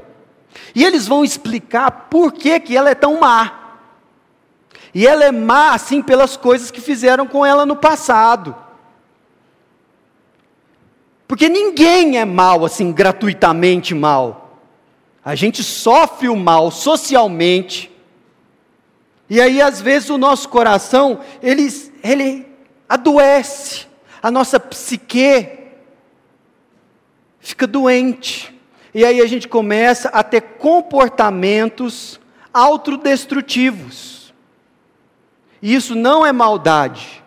E 0.74 0.84
eles 0.84 1.08
vão 1.08 1.24
explicar 1.24 1.92
por 2.10 2.34
que, 2.34 2.60
que 2.62 2.76
ela 2.76 2.90
é 2.90 2.96
tão 2.96 3.20
má. 3.20 3.78
E 4.92 5.06
ela 5.06 5.24
é 5.24 5.32
má, 5.32 5.76
assim, 5.76 6.02
pelas 6.02 6.36
coisas 6.36 6.72
que 6.72 6.82
fizeram 6.82 7.28
com 7.28 7.46
ela 7.46 7.64
no 7.64 7.76
passado. 7.76 8.65
Porque 11.28 11.50
ninguém 11.50 12.18
é 12.18 12.26
mal, 12.26 12.64
assim, 12.64 12.92
gratuitamente 12.92 13.94
mal. 13.96 14.60
A 15.24 15.34
gente 15.34 15.64
sofre 15.64 16.30
o 16.30 16.36
mal 16.36 16.70
socialmente. 16.70 17.92
E 19.30 19.42
aí, 19.42 19.62
às 19.62 19.82
vezes, 19.82 20.10
o 20.10 20.18
nosso 20.18 20.48
coração, 20.50 21.20
ele, 21.42 21.68
ele 22.04 22.48
adoece. 22.88 23.88
A 24.22 24.30
nossa 24.30 24.60
psique 24.60 25.50
fica 27.40 27.66
doente. 27.66 28.54
E 28.94 29.04
aí 29.04 29.20
a 29.20 29.28
gente 29.28 29.48
começa 29.48 30.10
a 30.10 30.24
ter 30.24 30.42
comportamentos 30.42 32.20
autodestrutivos. 32.54 34.34
E 35.62 35.76
isso 35.76 35.96
não 35.96 36.26
é 36.26 36.32
maldade. 36.32 37.24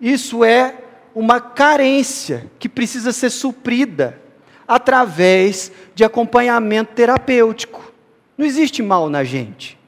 Isso 0.00 0.44
é 0.44 0.83
uma 1.14 1.40
carência 1.40 2.50
que 2.58 2.68
precisa 2.68 3.12
ser 3.12 3.30
suprida 3.30 4.20
através 4.66 5.70
de 5.94 6.02
acompanhamento 6.04 6.94
terapêutico. 6.94 7.92
Não 8.36 8.44
existe 8.44 8.82
mal 8.82 9.08
na 9.08 9.22
gente. 9.22 9.78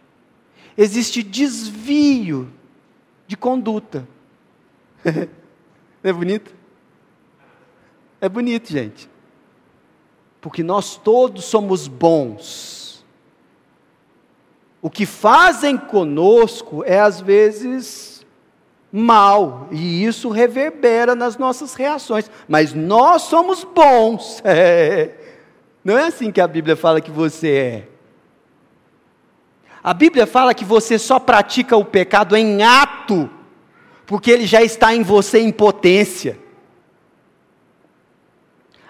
Existe 0.79 1.23
desvio 1.23 2.53
de 3.27 3.37
conduta. 3.37 4.07
Não 5.05 5.29
é 6.11 6.13
bonito? 6.13 6.55
É 8.21 8.29
bonito, 8.29 8.71
gente. 8.71 9.09
Porque 10.41 10.63
nós 10.63 10.97
todos 10.97 11.45
somos 11.45 11.89
bons. 11.89 13.05
O 14.81 14.89
que 14.89 15.05
fazem 15.05 15.77
conosco 15.77 16.85
é 16.85 17.01
às 17.01 17.21
vezes 17.21 18.16
mal, 18.93 19.69
e 19.71 20.05
isso 20.05 20.31
reverbera 20.31 21.15
nas 21.15 21.37
nossas 21.37 21.75
reações, 21.75 22.31
mas 22.49 22.73
nós 22.73 23.23
somos 23.23 23.65
bons. 23.65 24.41
É. 24.45 25.11
Não 25.85 25.97
é 25.97 26.05
assim 26.05 26.33
que 26.33 26.41
a 26.41 26.49
Bíblia 26.49 26.77
fala 26.77 27.01
que 27.01 27.11
você 27.11 27.51
é. 27.51 27.89
A 29.83 29.95
Bíblia 29.95 30.27
fala 30.27 30.53
que 30.53 30.65
você 30.65 30.99
só 30.99 31.19
pratica 31.21 31.77
o 31.77 31.85
pecado 31.85 32.37
em 32.37 32.63
ato, 32.63 33.31
porque 34.05 34.31
ele 34.31 34.45
já 34.45 34.63
está 34.63 34.93
em 34.93 35.03
você 35.03 35.39
em 35.39 35.53
potência. 35.53 36.39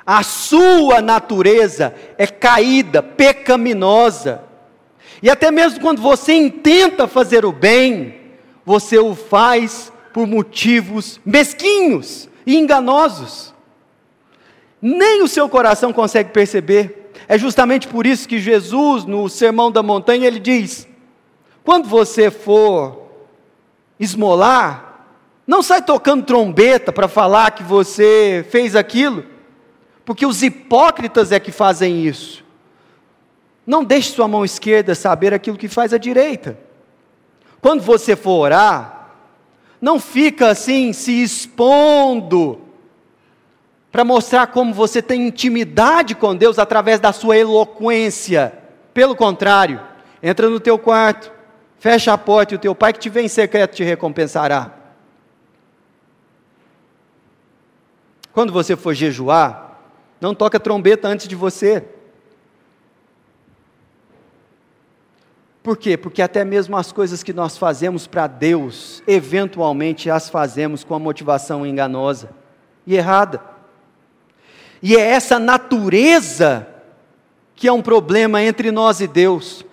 A 0.07 0.23
sua 0.23 1.03
natureza 1.03 1.95
é 2.17 2.27
caída, 2.27 3.03
pecaminosa. 3.03 4.43
E 5.21 5.29
até 5.29 5.51
mesmo 5.51 5.81
quando 5.81 6.01
você 6.01 6.33
intenta 6.33 7.07
fazer 7.07 7.45
o 7.45 7.53
bem, 7.53 8.26
você 8.67 8.99
o 8.99 9.15
faz 9.15 9.91
por 10.13 10.27
motivos 10.27 11.19
mesquinhos 11.25 12.29
e 12.45 12.57
enganosos. 12.57 13.55
Nem 14.83 15.23
o 15.23 15.29
seu 15.29 15.49
coração 15.49 15.91
consegue 15.93 16.31
perceber. 16.31 17.13
É 17.27 17.39
justamente 17.39 17.89
por 17.89 18.07
isso 18.07 18.29
que 18.29 18.39
Jesus, 18.39 19.07
no 19.07 19.29
Sermão 19.29 19.73
da 19.73 19.83
Montanha, 19.83 20.27
ele 20.27 20.39
diz: 20.39 20.87
quando 21.65 21.89
você 21.89 22.31
for 22.31 23.07
esmolar, 23.99 25.07
não 25.47 25.63
sai 25.63 25.81
tocando 25.81 26.27
trombeta 26.27 26.93
para 26.93 27.09
falar 27.09 27.53
que 27.53 27.63
você 27.63 28.45
fez 28.51 28.77
aquilo 28.77 29.25
porque 30.07 30.25
os 30.25 30.41
hipócritas 30.41 31.33
é 31.33 31.41
que 31.41 31.51
fazem 31.51 32.07
isso. 32.07 32.45
Não 33.67 33.83
deixe 33.83 34.13
sua 34.13 34.29
mão 34.29 34.45
esquerda 34.45 34.95
saber 34.95 35.35
aquilo 35.35 35.59
que 35.59 35.67
faz 35.67 35.93
a 35.93 35.99
direita. 35.99 36.57
Quando 37.67 37.83
você 37.83 38.15
for 38.15 38.43
orar, 38.43 39.11
não 39.81 39.99
fica 39.99 40.51
assim 40.51 40.93
se 40.93 41.21
expondo 41.21 42.61
para 43.91 44.05
mostrar 44.05 44.47
como 44.47 44.73
você 44.73 45.03
tem 45.03 45.27
intimidade 45.27 46.15
com 46.15 46.37
Deus 46.37 46.61
através 46.61 47.01
da 47.01 47.13
sua 47.13 47.37
eloquência. 47.37 48.57
Pelo 48.95 49.17
contrário, 49.17 49.81
entra 50.23 50.49
no 50.49 50.61
teu 50.61 50.79
quarto, 50.79 51.33
fecha 51.77 52.13
a 52.13 52.17
porta 52.17 52.55
e 52.55 52.57
o 52.57 52.61
teu 52.61 52.73
pai 52.73 52.93
que 52.93 53.01
te 53.01 53.09
vem 53.09 53.25
em 53.25 53.29
secreto 53.29 53.75
te 53.75 53.83
recompensará. 53.83 54.71
Quando 58.33 58.53
você 58.53 58.77
for 58.77 58.95
jejuar, 58.95 59.81
não 60.21 60.37
toca 60.37 60.61
trombeta 60.61 61.09
antes 61.09 61.27
de 61.27 61.35
você. 61.35 61.85
Por 65.67 65.77
quê? 65.77 65.97
Porque 65.97 66.23
até 66.23 66.45
mesmo 66.45 66.77
as 66.77 66.93
coisas 66.93 67.25
que 67.25 67.33
nós 67.33 67.59
fazemos 67.59 68.07
para 68.07 68.29
Deus, 68.29 69.03
eventualmente 69.05 70.09
as 70.09 70.31
fazemos 70.31 70.85
com 70.85 70.95
a 70.95 70.99
motivação 71.01 71.67
enganosa 71.67 72.31
e 72.87 72.95
errada. 72.95 73.41
E 74.81 74.95
é 74.95 75.01
essa 75.01 75.41
natureza 75.41 76.69
que 77.57 77.67
é 77.67 77.73
um 77.73 77.83
problema 77.83 78.41
entre 78.41 78.71
nós 78.71 79.01
e 79.01 79.09
Deus. 79.09 79.65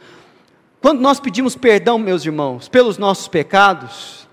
Quando 0.81 0.99
nós 0.99 1.19
pedimos 1.19 1.55
perdão, 1.55 1.99
meus 1.99 2.25
irmãos, 2.25 2.67
pelos 2.67 2.97
nossos 2.97 3.27
pecados, 3.27 4.27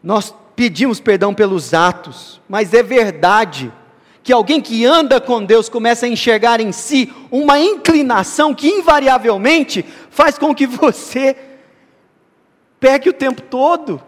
nós 0.00 0.32
pedimos 0.54 1.00
perdão 1.00 1.34
pelos 1.34 1.74
atos, 1.74 2.40
mas 2.48 2.72
é 2.72 2.84
verdade 2.84 3.72
que 4.24 4.32
alguém 4.32 4.58
que 4.58 4.86
anda 4.86 5.20
com 5.20 5.44
Deus 5.44 5.68
começa 5.68 6.06
a 6.06 6.08
enxergar 6.08 6.58
em 6.58 6.72
si 6.72 7.12
uma 7.30 7.60
inclinação 7.60 8.54
que 8.54 8.66
invariavelmente 8.66 9.84
faz 10.14 10.38
com 10.38 10.54
que 10.54 10.64
você 10.64 11.36
pegue 12.78 13.10
o 13.10 13.12
tempo 13.12 13.42
todo. 13.42 14.00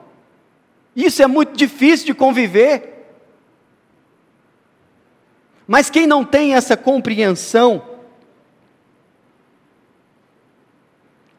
Isso 0.94 1.20
é 1.20 1.26
muito 1.26 1.56
difícil 1.56 2.06
de 2.06 2.14
conviver. 2.14 3.08
Mas 5.66 5.90
quem 5.90 6.06
não 6.06 6.24
tem 6.24 6.54
essa 6.54 6.76
compreensão, 6.76 7.84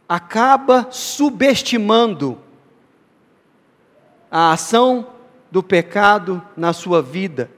acaba 0.08 0.88
subestimando 0.92 2.38
a 4.30 4.52
ação 4.52 5.08
do 5.50 5.64
pecado 5.64 6.46
na 6.58 6.74
sua 6.74 7.02
vida. 7.02 7.50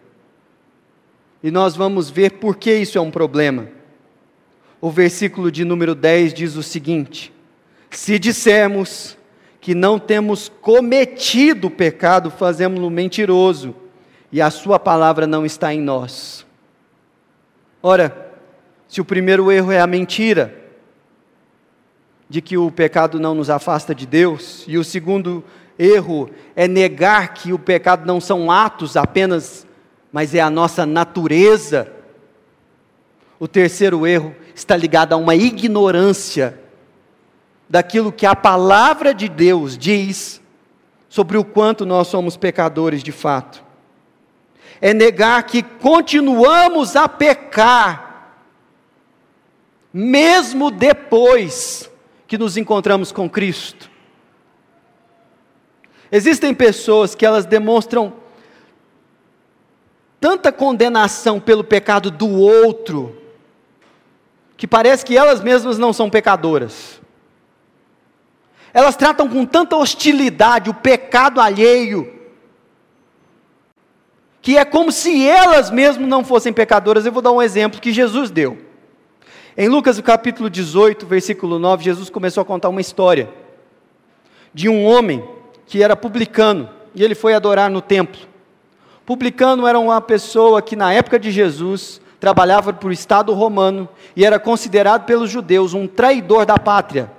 E 1.41 1.49
nós 1.49 1.75
vamos 1.75 2.07
ver 2.11 2.33
por 2.33 2.55
que 2.55 2.71
isso 2.71 2.99
é 2.99 3.01
um 3.01 3.09
problema. 3.09 3.78
O 4.81 4.89
versículo 4.89 5.51
de 5.51 5.65
número 5.65 5.93
10 5.93 6.33
diz 6.33 6.55
o 6.55 6.63
seguinte: 6.63 7.33
Se 7.89 8.17
dissermos 8.17 9.17
que 9.59 9.75
não 9.75 9.99
temos 9.99 10.49
cometido 10.61 11.69
pecado, 11.69 12.31
fazemos-no 12.31 12.89
mentiroso, 12.89 13.75
e 14.31 14.41
a 14.41 14.49
sua 14.49 14.79
palavra 14.79 15.27
não 15.27 15.45
está 15.45 15.73
em 15.73 15.81
nós. 15.81 16.45
Ora, 17.81 18.31
se 18.87 19.01
o 19.01 19.05
primeiro 19.05 19.51
erro 19.51 19.71
é 19.71 19.79
a 19.79 19.87
mentira, 19.87 20.55
de 22.29 22.41
que 22.41 22.57
o 22.57 22.71
pecado 22.71 23.19
não 23.19 23.33
nos 23.35 23.49
afasta 23.49 23.93
de 23.93 24.05
Deus, 24.05 24.63
e 24.67 24.77
o 24.77 24.83
segundo 24.83 25.43
erro 25.77 26.29
é 26.55 26.67
negar 26.67 27.33
que 27.33 27.51
o 27.51 27.59
pecado 27.59 28.05
não 28.05 28.21
são 28.21 28.51
atos 28.51 28.95
apenas 28.95 29.67
mas 30.11 30.33
é 30.33 30.39
a 30.39 30.49
nossa 30.49 30.85
natureza. 30.85 31.91
O 33.39 33.47
terceiro 33.47 34.05
erro 34.05 34.35
está 34.53 34.75
ligado 34.75 35.13
a 35.13 35.17
uma 35.17 35.33
ignorância 35.33 36.59
daquilo 37.69 38.11
que 38.11 38.25
a 38.25 38.35
palavra 38.35 39.13
de 39.13 39.29
Deus 39.29 39.77
diz 39.77 40.41
sobre 41.07 41.37
o 41.37 41.45
quanto 41.45 41.85
nós 41.85 42.07
somos 42.07 42.35
pecadores 42.35 43.01
de 43.01 43.11
fato. 43.11 43.63
É 44.81 44.93
negar 44.93 45.43
que 45.43 45.63
continuamos 45.63 46.95
a 46.95 47.07
pecar, 47.07 48.35
mesmo 49.93 50.69
depois 50.69 51.89
que 52.27 52.37
nos 52.37 52.57
encontramos 52.57 53.11
com 53.11 53.29
Cristo. 53.29 53.89
Existem 56.11 56.53
pessoas 56.53 57.15
que 57.15 57.25
elas 57.25 57.45
demonstram 57.45 58.13
tanta 60.19 60.51
condenação 60.51 61.39
pelo 61.39 61.63
pecado 61.63 62.11
do 62.11 62.29
outro, 62.29 63.18
que 64.59 64.67
parece 64.67 65.05
que 65.05 65.17
elas 65.17 65.41
mesmas 65.41 65.77
não 65.77 65.93
são 65.93 66.09
pecadoras. 66.09 66.99
Elas 68.73 68.97
tratam 68.97 69.29
com 69.29 69.45
tanta 69.45 69.77
hostilidade 69.77 70.69
o 70.69 70.73
pecado 70.73 71.39
alheio, 71.39 72.13
que 74.41 74.57
é 74.57 74.65
como 74.65 74.91
se 74.91 75.25
elas 75.25 75.71
mesmas 75.71 76.09
não 76.09 76.25
fossem 76.25 76.51
pecadoras. 76.51 77.05
Eu 77.05 77.13
vou 77.13 77.21
dar 77.21 77.31
um 77.31 77.41
exemplo 77.41 77.79
que 77.79 77.93
Jesus 77.93 78.29
deu. 78.29 78.57
Em 79.55 79.69
Lucas, 79.69 79.97
capítulo 80.01 80.49
18, 80.49 81.05
versículo 81.05 81.57
9, 81.57 81.85
Jesus 81.85 82.09
começou 82.09 82.41
a 82.41 82.45
contar 82.45 82.67
uma 82.67 82.81
história 82.81 83.29
de 84.53 84.67
um 84.67 84.83
homem 84.83 85.23
que 85.67 85.81
era 85.81 85.95
publicano 85.95 86.69
e 86.93 87.01
ele 87.01 87.15
foi 87.15 87.33
adorar 87.33 87.71
no 87.71 87.79
templo. 87.79 88.19
Publicano 89.05 89.65
era 89.65 89.79
uma 89.79 90.01
pessoa 90.01 90.61
que, 90.61 90.75
na 90.75 90.91
época 90.91 91.17
de 91.17 91.31
Jesus, 91.31 92.01
trabalhava 92.19 92.73
para 92.73 92.89
o 92.89 92.91
Estado 92.91 93.33
romano 93.33 93.87
e 94.15 94.25
era 94.25 94.39
considerado 94.39 95.05
pelos 95.05 95.29
judeus 95.29 95.73
um 95.73 95.87
traidor 95.87 96.45
da 96.45 96.57
pátria 96.57 97.11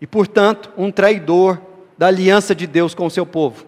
e, 0.00 0.06
portanto, 0.06 0.70
um 0.76 0.90
traidor 0.90 1.60
da 1.98 2.06
aliança 2.06 2.54
de 2.54 2.66
Deus 2.66 2.94
com 2.94 3.06
o 3.06 3.10
seu 3.10 3.26
povo. 3.26 3.66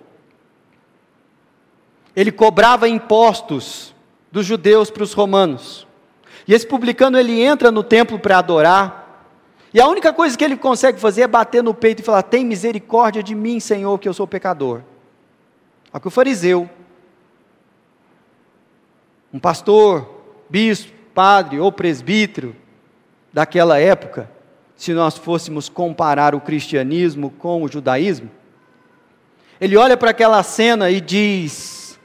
Ele 2.15 2.31
cobrava 2.31 2.89
impostos 2.89 3.95
dos 4.31 4.47
judeus 4.47 4.91
para 4.91 5.03
os 5.03 5.13
romanos. 5.13 5.87
E 6.47 6.55
esse 6.55 6.67
publicano 6.67 7.19
ele 7.19 7.41
entra 7.41 7.71
no 7.71 7.83
templo 7.83 8.19
para 8.19 8.39
adorar. 8.39 9.29
E 9.73 9.81
a 9.81 9.87
única 9.87 10.13
coisa 10.13 10.37
que 10.37 10.45
ele 10.45 10.57
consegue 10.57 10.99
fazer 10.99 11.23
é 11.23 11.27
bater 11.27 11.63
no 11.63 11.75
peito 11.75 12.01
e 12.01 12.05
falar: 12.05 12.23
"Tem 12.23 12.45
misericórdia 12.45 13.23
de 13.23 13.35
mim, 13.35 13.61
Senhor, 13.61 13.99
que 13.99 14.09
eu 14.09 14.15
sou 14.15 14.27
pecador". 14.27 14.83
Só 15.91 15.99
que 15.99 16.09
o 16.09 16.11
fariseu, 16.11 16.69
um 19.33 19.39
pastor, 19.39 20.12
bispo, 20.53 20.93
padre 21.15 21.59
ou 21.59 21.73
presbítero 21.73 22.55
daquela 23.33 23.79
época, 23.79 24.31
se 24.77 24.93
nós 24.93 25.17
fôssemos 25.17 25.71
comparar 25.71 26.35
o 26.35 26.41
cristianismo 26.43 27.31
com 27.31 27.63
o 27.63 27.69
judaísmo, 27.69 28.31
ele 29.59 29.79
olha 29.79 29.97
para 29.97 30.11
aquela 30.11 30.43
cena 30.43 30.91
e 30.91 31.01
diz: 31.01 31.99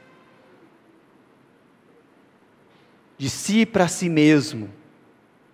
de 3.18 3.28
si 3.28 3.66
para 3.66 3.86
si 3.86 4.08
mesmo, 4.08 4.70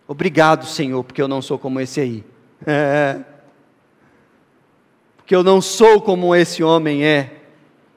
obrigado, 0.06 0.64
Senhor, 0.64 1.02
porque 1.02 1.20
eu 1.20 1.26
não 1.26 1.42
sou 1.42 1.58
como 1.58 1.80
esse 1.80 2.00
aí. 2.00 2.24
É. 2.64 3.18
Porque 5.16 5.34
eu 5.34 5.42
não 5.42 5.62
sou 5.62 6.02
como 6.02 6.34
esse 6.34 6.62
homem 6.62 7.02
é. 7.02 7.40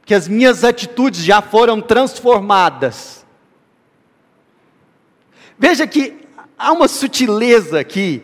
Que 0.06 0.14
as 0.14 0.30
minhas 0.30 0.64
atitudes 0.64 1.26
já 1.26 1.42
foram 1.42 1.82
transformadas. 1.82 3.27
Veja 5.58 5.88
que 5.88 6.28
há 6.58 6.72
uma 6.72 6.88
sutileza 6.88 7.80
aqui 7.80 8.24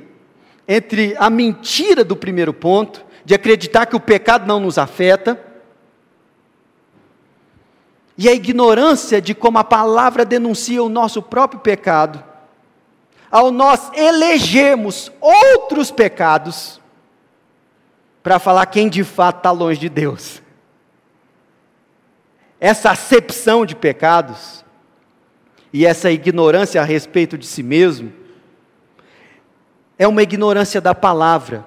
entre 0.68 1.16
a 1.18 1.30
mentira 1.30 2.04
do 2.04 2.16
primeiro 2.16 2.54
ponto, 2.54 3.04
de 3.26 3.34
acreditar 3.34 3.86
que 3.86 3.96
o 3.96 4.00
pecado 4.00 4.46
não 4.46 4.60
nos 4.60 4.78
afeta, 4.78 5.42
e 8.18 8.30
a 8.30 8.34
ignorância 8.34 9.22
de 9.22 9.34
como 9.34 9.58
a 9.58 9.64
palavra 9.64 10.24
denuncia 10.24 10.84
o 10.84 10.90
nosso 10.90 11.22
próprio 11.22 11.60
pecado, 11.60 12.24
ao 13.32 13.52
nós 13.52 13.92
elegermos 13.96 15.12
outros 15.20 15.90
pecados 15.90 16.80
para 18.22 18.38
falar 18.38 18.68
quem 18.68 18.88
de 18.88 19.04
fato 19.04 19.38
está 19.38 19.52
longe 19.52 19.80
de 19.80 19.90
Deus. 19.90 20.42
Essa 22.60 22.92
acepção 22.92 23.66
de 23.66 23.76
pecados 23.76 24.63
e 25.74 25.88
essa 25.88 26.12
ignorância 26.12 26.80
a 26.80 26.86
respeito 26.86 27.36
de 27.36 27.48
si 27.48 27.64
mesmo 27.64 28.14
é 29.98 30.08
uma 30.08 30.22
ignorância 30.22 30.80
da 30.80 30.94
palavra. 30.94 31.66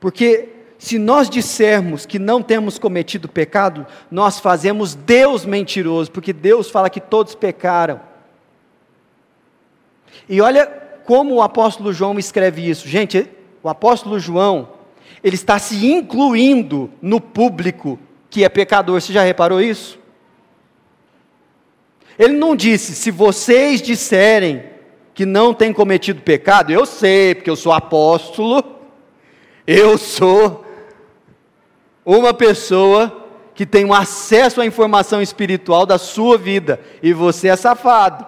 Porque 0.00 0.48
se 0.78 0.98
nós 0.98 1.28
dissermos 1.28 2.06
que 2.06 2.18
não 2.18 2.42
temos 2.42 2.78
cometido 2.78 3.28
pecado, 3.28 3.86
nós 4.10 4.40
fazemos 4.40 4.94
Deus 4.94 5.44
mentiroso, 5.44 6.10
porque 6.10 6.32
Deus 6.32 6.70
fala 6.70 6.88
que 6.88 7.00
todos 7.00 7.34
pecaram. 7.34 8.00
E 10.28 10.40
olha 10.40 10.66
como 11.04 11.34
o 11.34 11.42
apóstolo 11.42 11.92
João 11.92 12.18
escreve 12.18 12.68
isso. 12.68 12.88
Gente, 12.88 13.28
o 13.62 13.68
apóstolo 13.68 14.18
João, 14.18 14.68
ele 15.22 15.34
está 15.34 15.58
se 15.58 15.86
incluindo 15.86 16.90
no 17.02 17.20
público 17.20 17.98
que 18.30 18.44
é 18.44 18.48
pecador. 18.48 19.00
Você 19.00 19.12
já 19.12 19.22
reparou 19.22 19.60
isso? 19.60 19.98
Ele 22.18 22.34
não 22.34 22.56
disse, 22.56 22.94
se 22.94 23.10
vocês 23.10 23.82
disserem 23.82 24.64
que 25.14 25.26
não 25.26 25.52
têm 25.54 25.72
cometido 25.72 26.22
pecado, 26.22 26.72
eu 26.72 26.86
sei, 26.86 27.34
porque 27.34 27.50
eu 27.50 27.56
sou 27.56 27.72
apóstolo, 27.72 28.62
eu 29.66 29.98
sou 29.98 30.64
uma 32.04 32.32
pessoa 32.32 33.24
que 33.54 33.64
tem 33.64 33.84
um 33.84 33.94
acesso 33.94 34.60
à 34.60 34.66
informação 34.66 35.22
espiritual 35.22 35.86
da 35.86 35.98
sua 35.98 36.36
vida, 36.36 36.78
e 37.02 37.12
você 37.12 37.48
é 37.48 37.56
safado. 37.56 38.26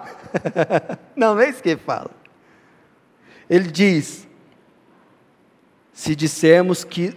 não, 1.14 1.38
é 1.38 1.50
isso 1.50 1.62
que 1.62 1.70
ele 1.70 1.80
fala. 1.84 2.10
Ele 3.48 3.70
diz: 3.70 4.26
se 5.92 6.16
dissermos 6.16 6.84
que 6.84 7.14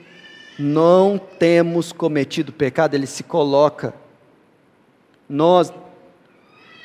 não 0.60 1.18
temos 1.18 1.92
cometido 1.92 2.52
pecado, 2.52 2.94
ele 2.94 3.08
se 3.08 3.24
coloca, 3.24 3.94
nós, 5.28 5.74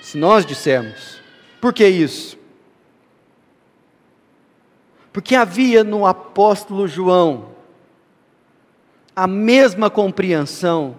se 0.07 0.17
nós 0.17 0.47
dissermos, 0.47 1.21
por 1.61 1.73
que 1.73 1.85
isso? 1.85 2.39
Porque 5.13 5.35
havia 5.35 5.83
no 5.83 6.07
apóstolo 6.07 6.87
João 6.87 7.47
a 9.17 9.27
mesma 9.27 9.91
compreensão 9.91 10.95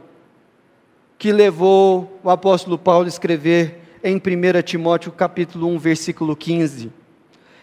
que 1.17 1.32
levou 1.32 2.20
o 2.22 2.30
apóstolo 2.30 2.78
Paulo 2.78 3.06
a 3.06 3.08
escrever 3.08 3.80
em 4.04 4.17
1 4.17 4.62
Timóteo 4.63 5.13
capítulo 5.13 5.70
1, 5.70 5.80
versículo 5.80 6.36
15. 6.36 6.91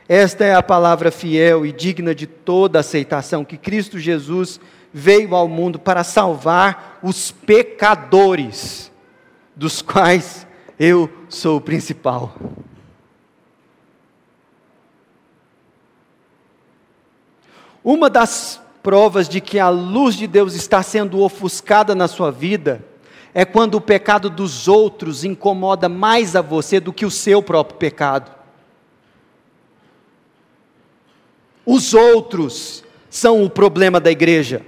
Esta 0.08 0.46
é 0.46 0.54
a 0.54 0.62
palavra 0.62 1.10
fiel 1.10 1.66
e 1.66 1.72
digna 1.72 2.14
de 2.14 2.26
toda 2.26 2.80
aceitação, 2.80 3.44
que 3.44 3.58
Cristo 3.58 3.98
Jesus 3.98 4.58
veio 4.90 5.34
ao 5.34 5.46
mundo 5.46 5.78
para 5.78 6.04
salvar 6.04 7.00
os 7.02 7.30
pecadores, 7.30 8.90
dos 9.54 9.82
quais 9.82 10.46
eu 10.78 11.10
sou 11.28 11.58
o 11.58 11.60
principal. 11.60 12.34
Uma 17.82 18.08
das 18.08 18.60
provas 18.82 19.28
de 19.28 19.40
que 19.40 19.58
a 19.58 19.68
luz 19.68 20.14
de 20.14 20.26
Deus 20.26 20.54
está 20.54 20.82
sendo 20.82 21.20
ofuscada 21.20 21.94
na 21.94 22.08
sua 22.08 22.30
vida 22.30 22.84
é 23.34 23.44
quando 23.44 23.74
o 23.74 23.80
pecado 23.80 24.30
dos 24.30 24.68
outros 24.68 25.24
incomoda 25.24 25.88
mais 25.88 26.36
a 26.36 26.40
você 26.40 26.78
do 26.78 26.92
que 26.92 27.04
o 27.04 27.10
seu 27.10 27.42
próprio 27.42 27.78
pecado. 27.78 28.30
Os 31.66 31.94
outros 31.94 32.84
são 33.10 33.42
o 33.42 33.50
problema 33.50 33.98
da 33.98 34.10
igreja. 34.10 34.64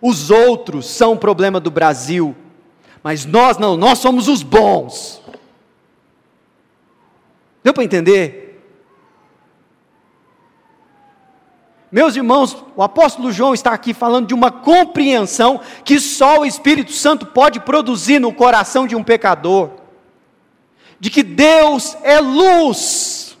Os 0.00 0.30
outros 0.30 0.86
são 0.86 1.12
o 1.12 1.18
problema 1.18 1.60
do 1.60 1.70
Brasil. 1.70 2.34
Mas 3.06 3.24
nós 3.24 3.56
não, 3.56 3.76
nós 3.76 4.00
somos 4.00 4.26
os 4.26 4.42
bons. 4.42 5.22
Deu 7.62 7.72
para 7.72 7.84
entender? 7.84 8.60
Meus 11.92 12.16
irmãos, 12.16 12.64
o 12.74 12.82
apóstolo 12.82 13.30
João 13.30 13.54
está 13.54 13.70
aqui 13.70 13.94
falando 13.94 14.26
de 14.26 14.34
uma 14.34 14.50
compreensão 14.50 15.60
que 15.84 16.00
só 16.00 16.40
o 16.40 16.44
Espírito 16.44 16.90
Santo 16.90 17.26
pode 17.26 17.60
produzir 17.60 18.18
no 18.18 18.34
coração 18.34 18.88
de 18.88 18.96
um 18.96 19.04
pecador. 19.04 19.70
De 20.98 21.08
que 21.08 21.22
Deus 21.22 21.96
é 22.02 22.18
luz 22.18 23.38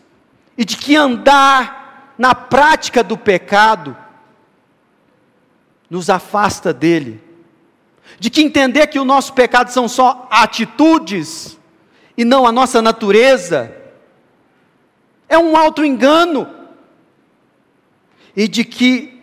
e 0.56 0.64
de 0.64 0.76
que 0.76 0.94
andar 0.94 2.14
na 2.16 2.36
prática 2.36 3.02
do 3.02 3.18
pecado 3.18 3.96
nos 5.90 6.08
afasta 6.08 6.72
dele. 6.72 7.25
De 8.18 8.30
que 8.30 8.42
entender 8.42 8.86
que 8.86 8.98
o 8.98 9.04
nosso 9.04 9.32
pecado 9.32 9.70
são 9.70 9.88
só 9.88 10.26
atitudes 10.30 11.58
e 12.16 12.24
não 12.24 12.46
a 12.46 12.52
nossa 12.52 12.80
natureza 12.80 13.74
é 15.28 15.36
um 15.38 15.56
auto-engano 15.56 16.48
e 18.34 18.46
de 18.46 18.64
que 18.64 19.22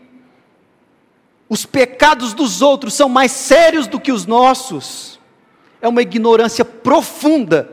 os 1.47 1.65
pecados 1.65 2.33
dos 2.33 2.61
outros 2.61 2.93
são 2.93 3.07
mais 3.07 3.31
sérios 3.31 3.87
do 3.87 3.99
que 3.99 4.11
os 4.11 4.25
nossos, 4.25 5.19
é 5.81 5.87
uma 5.87 6.01
ignorância 6.01 6.65
profunda 6.65 7.69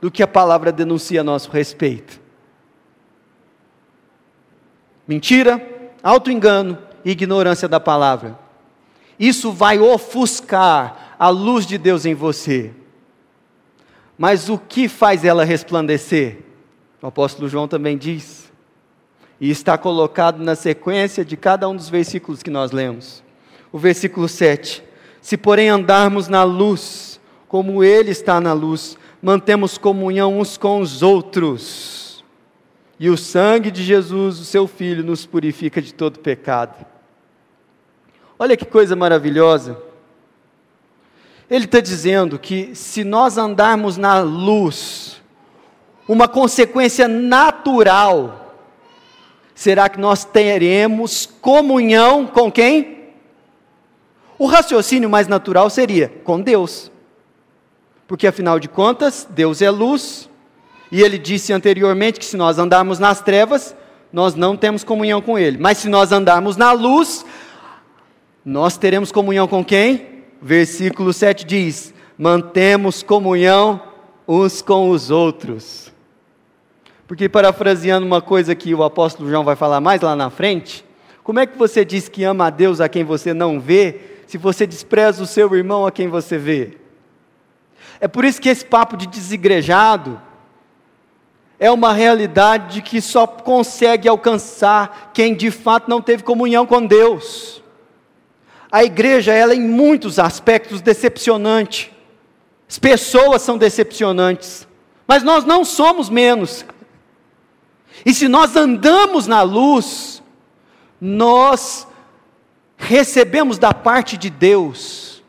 do 0.00 0.10
que 0.10 0.22
a 0.22 0.26
palavra 0.26 0.70
denuncia 0.70 1.20
a 1.20 1.24
nosso 1.24 1.50
respeito. 1.50 2.20
Mentira, 5.06 5.66
auto-engano 6.02 6.78
e 7.04 7.10
ignorância 7.10 7.66
da 7.66 7.80
palavra. 7.80 8.38
Isso 9.18 9.52
vai 9.52 9.78
ofuscar 9.78 11.16
a 11.18 11.28
luz 11.28 11.66
de 11.66 11.78
Deus 11.78 12.04
em 12.04 12.14
você. 12.14 12.72
Mas 14.16 14.48
o 14.48 14.58
que 14.58 14.88
faz 14.88 15.24
ela 15.24 15.44
resplandecer? 15.44 16.38
O 17.02 17.06
apóstolo 17.06 17.48
João 17.48 17.68
também 17.68 17.98
diz: 17.98 18.44
e 19.40 19.50
está 19.50 19.76
colocado 19.76 20.42
na 20.42 20.54
sequência 20.54 21.24
de 21.24 21.36
cada 21.36 21.68
um 21.68 21.76
dos 21.76 21.88
versículos 21.88 22.42
que 22.42 22.50
nós 22.50 22.70
lemos. 22.70 23.22
O 23.72 23.78
versículo 23.78 24.28
7: 24.28 24.82
Se, 25.20 25.36
porém, 25.36 25.68
andarmos 25.68 26.28
na 26.28 26.44
luz, 26.44 27.20
como 27.48 27.82
Ele 27.82 28.10
está 28.10 28.40
na 28.40 28.52
luz, 28.52 28.96
mantemos 29.20 29.76
comunhão 29.76 30.38
uns 30.38 30.56
com 30.56 30.80
os 30.80 31.02
outros, 31.02 32.24
e 32.98 33.10
o 33.10 33.16
sangue 33.16 33.70
de 33.70 33.82
Jesus, 33.82 34.38
o 34.38 34.44
Seu 34.44 34.66
Filho, 34.66 35.04
nos 35.04 35.26
purifica 35.26 35.82
de 35.82 35.92
todo 35.92 36.20
pecado. 36.20 36.86
Olha 38.38 38.56
que 38.56 38.64
coisa 38.64 38.96
maravilhosa. 38.96 39.78
Ele 41.48 41.66
está 41.66 41.80
dizendo 41.80 42.38
que 42.38 42.74
se 42.74 43.04
nós 43.04 43.38
andarmos 43.38 43.96
na 43.96 44.20
luz, 44.20 45.22
uma 46.08 46.26
consequência 46.26 47.06
natural 47.06 48.40
será 49.54 49.88
que 49.88 50.00
nós 50.00 50.24
teremos 50.24 51.26
comunhão 51.40 52.26
com 52.26 52.50
quem? 52.50 53.04
O 54.38 54.46
raciocínio 54.46 55.08
mais 55.08 55.28
natural 55.28 55.70
seria 55.70 56.12
com 56.24 56.40
Deus. 56.40 56.90
Porque 58.06 58.26
afinal 58.26 58.58
de 58.58 58.68
contas, 58.68 59.26
Deus 59.30 59.62
é 59.62 59.70
luz, 59.70 60.28
e 60.90 61.00
ele 61.02 61.16
disse 61.16 61.52
anteriormente 61.52 62.18
que 62.18 62.26
se 62.26 62.36
nós 62.36 62.58
andarmos 62.58 62.98
nas 62.98 63.20
trevas, 63.20 63.74
nós 64.12 64.34
não 64.34 64.56
temos 64.56 64.84
comunhão 64.84 65.22
com 65.22 65.38
Ele. 65.38 65.56
Mas 65.56 65.78
se 65.78 65.88
nós 65.88 66.12
andarmos 66.12 66.56
na 66.56 66.72
luz, 66.72 67.24
nós 68.44 68.76
teremos 68.76 69.10
comunhão 69.10 69.48
com 69.48 69.64
quem? 69.64 70.24
Versículo 70.42 71.12
7 71.12 71.46
diz: 71.46 71.94
mantemos 72.18 73.02
comunhão 73.02 73.80
uns 74.28 74.60
com 74.60 74.90
os 74.90 75.10
outros. 75.10 75.92
Porque, 77.06 77.28
parafraseando 77.28 78.06
uma 78.06 78.22
coisa 78.22 78.54
que 78.54 78.74
o 78.74 78.82
apóstolo 78.82 79.28
João 79.28 79.44
vai 79.44 79.56
falar 79.56 79.80
mais 79.80 80.00
lá 80.00 80.16
na 80.16 80.30
frente, 80.30 80.84
como 81.22 81.38
é 81.38 81.46
que 81.46 81.56
você 81.56 81.84
diz 81.84 82.08
que 82.08 82.24
ama 82.24 82.46
a 82.46 82.50
Deus 82.50 82.80
a 82.80 82.88
quem 82.88 83.04
você 83.04 83.32
não 83.32 83.60
vê, 83.60 84.00
se 84.26 84.38
você 84.38 84.66
despreza 84.66 85.22
o 85.22 85.26
seu 85.26 85.54
irmão 85.54 85.86
a 85.86 85.92
quem 85.92 86.08
você 86.08 86.38
vê? 86.38 86.78
É 88.00 88.08
por 88.08 88.24
isso 88.24 88.40
que 88.40 88.48
esse 88.48 88.64
papo 88.64 88.96
de 88.96 89.06
desigrejado, 89.06 90.20
é 91.58 91.70
uma 91.70 91.92
realidade 91.92 92.82
que 92.82 93.00
só 93.00 93.26
consegue 93.26 94.08
alcançar 94.08 95.12
quem 95.14 95.34
de 95.34 95.50
fato 95.50 95.88
não 95.88 96.02
teve 96.02 96.22
comunhão 96.22 96.66
com 96.66 96.84
Deus. 96.84 97.63
A 98.74 98.82
igreja, 98.82 99.32
ela 99.32 99.52
é 99.52 99.56
em 99.56 99.60
muitos 99.60 100.18
aspectos 100.18 100.80
decepcionante. 100.80 101.92
As 102.68 102.76
pessoas 102.76 103.40
são 103.40 103.56
decepcionantes, 103.56 104.66
mas 105.06 105.22
nós 105.22 105.44
não 105.44 105.64
somos 105.64 106.10
menos. 106.10 106.66
E 108.04 108.12
se 108.12 108.26
nós 108.26 108.56
andamos 108.56 109.28
na 109.28 109.42
luz, 109.42 110.20
nós 111.00 111.86
recebemos 112.76 113.58
da 113.58 113.72
parte 113.72 114.16
de 114.16 114.28
Deus 114.28 115.22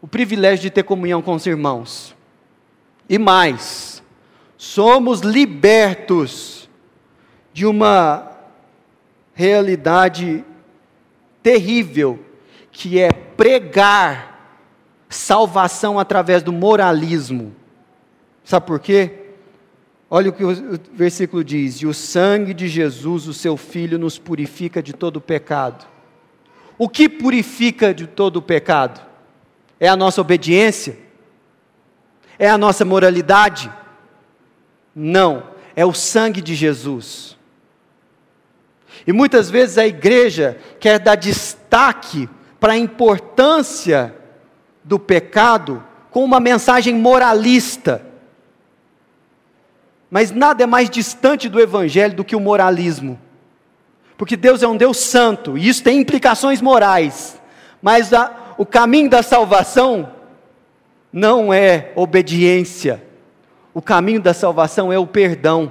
o 0.00 0.06
privilégio 0.06 0.62
de 0.62 0.70
ter 0.70 0.84
comunhão 0.84 1.20
com 1.20 1.34
os 1.34 1.44
irmãos. 1.46 2.14
E 3.08 3.18
mais, 3.18 4.04
somos 4.56 5.18
libertos 5.18 6.70
de 7.52 7.66
uma 7.66 8.30
realidade 9.34 10.44
terrível, 11.42 12.23
que 12.74 12.98
é 12.98 13.12
pregar 13.12 14.58
salvação 15.08 15.96
através 15.96 16.42
do 16.42 16.52
moralismo. 16.52 17.54
Sabe 18.44 18.66
por 18.66 18.80
quê? 18.80 19.28
Olha 20.10 20.28
o 20.28 20.32
que 20.32 20.44
o 20.44 20.80
versículo 20.92 21.44
diz: 21.44 21.76
E 21.76 21.86
o 21.86 21.94
sangue 21.94 22.52
de 22.52 22.68
Jesus, 22.68 23.28
o 23.28 23.32
seu 23.32 23.56
Filho, 23.56 23.96
nos 23.96 24.18
purifica 24.18 24.82
de 24.82 24.92
todo 24.92 25.20
pecado. 25.20 25.86
O 26.76 26.88
que 26.88 27.08
purifica 27.08 27.94
de 27.94 28.08
todo 28.08 28.42
pecado? 28.42 29.00
É 29.78 29.88
a 29.88 29.96
nossa 29.96 30.20
obediência? 30.20 30.98
É 32.36 32.50
a 32.50 32.58
nossa 32.58 32.84
moralidade? 32.84 33.72
Não, 34.92 35.44
é 35.76 35.86
o 35.86 35.94
sangue 35.94 36.42
de 36.42 36.56
Jesus. 36.56 37.38
E 39.06 39.12
muitas 39.12 39.48
vezes 39.48 39.78
a 39.78 39.86
igreja 39.86 40.58
quer 40.80 40.98
dar 40.98 41.14
destaque 41.14 42.28
para 42.64 42.72
a 42.72 42.78
importância 42.78 44.14
do 44.82 44.98
pecado 44.98 45.84
com 46.10 46.24
uma 46.24 46.40
mensagem 46.40 46.94
moralista. 46.94 48.00
Mas 50.10 50.30
nada 50.30 50.62
é 50.62 50.66
mais 50.66 50.88
distante 50.88 51.46
do 51.46 51.60
evangelho 51.60 52.16
do 52.16 52.24
que 52.24 52.34
o 52.34 52.40
moralismo. 52.40 53.20
Porque 54.16 54.34
Deus 54.34 54.62
é 54.62 54.66
um 54.66 54.78
Deus 54.78 54.96
santo, 54.96 55.58
e 55.58 55.68
isso 55.68 55.84
tem 55.84 56.00
implicações 56.00 56.62
morais. 56.62 57.38
Mas 57.82 58.14
a, 58.14 58.54
o 58.56 58.64
caminho 58.64 59.10
da 59.10 59.22
salvação 59.22 60.10
não 61.12 61.52
é 61.52 61.92
obediência, 61.94 63.04
o 63.74 63.82
caminho 63.82 64.22
da 64.22 64.32
salvação 64.32 64.90
é 64.90 64.98
o 64.98 65.06
perdão. 65.06 65.70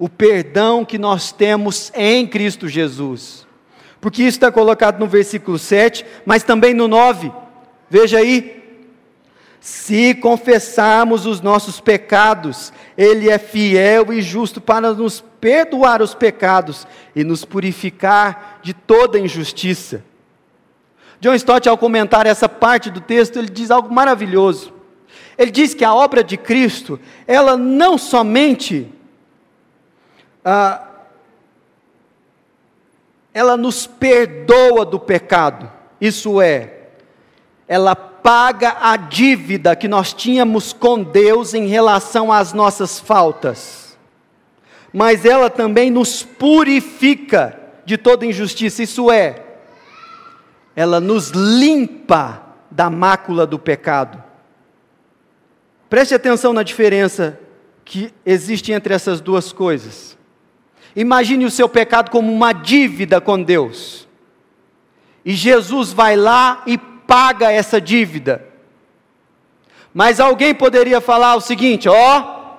O 0.00 0.08
perdão 0.08 0.84
que 0.84 0.98
nós 0.98 1.30
temos 1.30 1.92
em 1.94 2.26
Cristo 2.26 2.66
Jesus. 2.66 3.43
Porque 4.04 4.22
isso 4.22 4.36
está 4.36 4.52
colocado 4.52 4.98
no 4.98 5.06
versículo 5.06 5.58
7, 5.58 6.04
mas 6.26 6.42
também 6.42 6.74
no 6.74 6.86
9. 6.86 7.32
Veja 7.88 8.18
aí. 8.18 8.62
Se 9.58 10.14
confessarmos 10.16 11.24
os 11.24 11.40
nossos 11.40 11.80
pecados, 11.80 12.70
Ele 12.98 13.30
é 13.30 13.38
fiel 13.38 14.12
e 14.12 14.20
justo 14.20 14.60
para 14.60 14.92
nos 14.92 15.24
perdoar 15.40 16.02
os 16.02 16.14
pecados 16.14 16.86
e 17.16 17.24
nos 17.24 17.46
purificar 17.46 18.60
de 18.62 18.74
toda 18.74 19.18
injustiça. 19.18 20.04
John 21.18 21.32
Stott, 21.32 21.66
ao 21.66 21.78
comentar 21.78 22.26
essa 22.26 22.46
parte 22.46 22.90
do 22.90 23.00
texto, 23.00 23.38
ele 23.38 23.48
diz 23.48 23.70
algo 23.70 23.90
maravilhoso. 23.90 24.70
Ele 25.38 25.50
diz 25.50 25.72
que 25.72 25.82
a 25.82 25.94
obra 25.94 26.22
de 26.22 26.36
Cristo, 26.36 27.00
ela 27.26 27.56
não 27.56 27.96
somente 27.96 28.86
ah, 30.44 30.88
ela 33.34 33.56
nos 33.56 33.84
perdoa 33.84 34.84
do 34.84 35.00
pecado, 35.00 35.70
isso 36.00 36.40
é, 36.40 36.84
ela 37.66 37.96
paga 37.96 38.76
a 38.80 38.96
dívida 38.96 39.74
que 39.74 39.88
nós 39.88 40.14
tínhamos 40.14 40.72
com 40.72 41.02
Deus 41.02 41.52
em 41.52 41.66
relação 41.66 42.32
às 42.32 42.52
nossas 42.52 43.00
faltas, 43.00 43.98
mas 44.92 45.24
ela 45.24 45.50
também 45.50 45.90
nos 45.90 46.22
purifica 46.22 47.60
de 47.84 47.98
toda 47.98 48.24
injustiça, 48.24 48.84
isso 48.84 49.10
é, 49.10 49.42
ela 50.76 51.00
nos 51.00 51.30
limpa 51.30 52.40
da 52.70 52.88
mácula 52.88 53.46
do 53.46 53.58
pecado. 53.58 54.22
Preste 55.90 56.14
atenção 56.14 56.52
na 56.52 56.62
diferença 56.62 57.38
que 57.84 58.12
existe 58.24 58.72
entre 58.72 58.94
essas 58.94 59.20
duas 59.20 59.52
coisas. 59.52 60.16
Imagine 60.96 61.44
o 61.44 61.50
seu 61.50 61.68
pecado 61.68 62.10
como 62.10 62.32
uma 62.32 62.52
dívida 62.52 63.20
com 63.20 63.42
Deus. 63.42 64.06
E 65.24 65.32
Jesus 65.32 65.92
vai 65.92 66.16
lá 66.16 66.62
e 66.66 66.78
paga 66.78 67.50
essa 67.50 67.80
dívida. 67.80 68.46
Mas 69.92 70.20
alguém 70.20 70.54
poderia 70.54 71.00
falar 71.00 71.34
o 71.34 71.40
seguinte: 71.40 71.88
ó, 71.88 72.56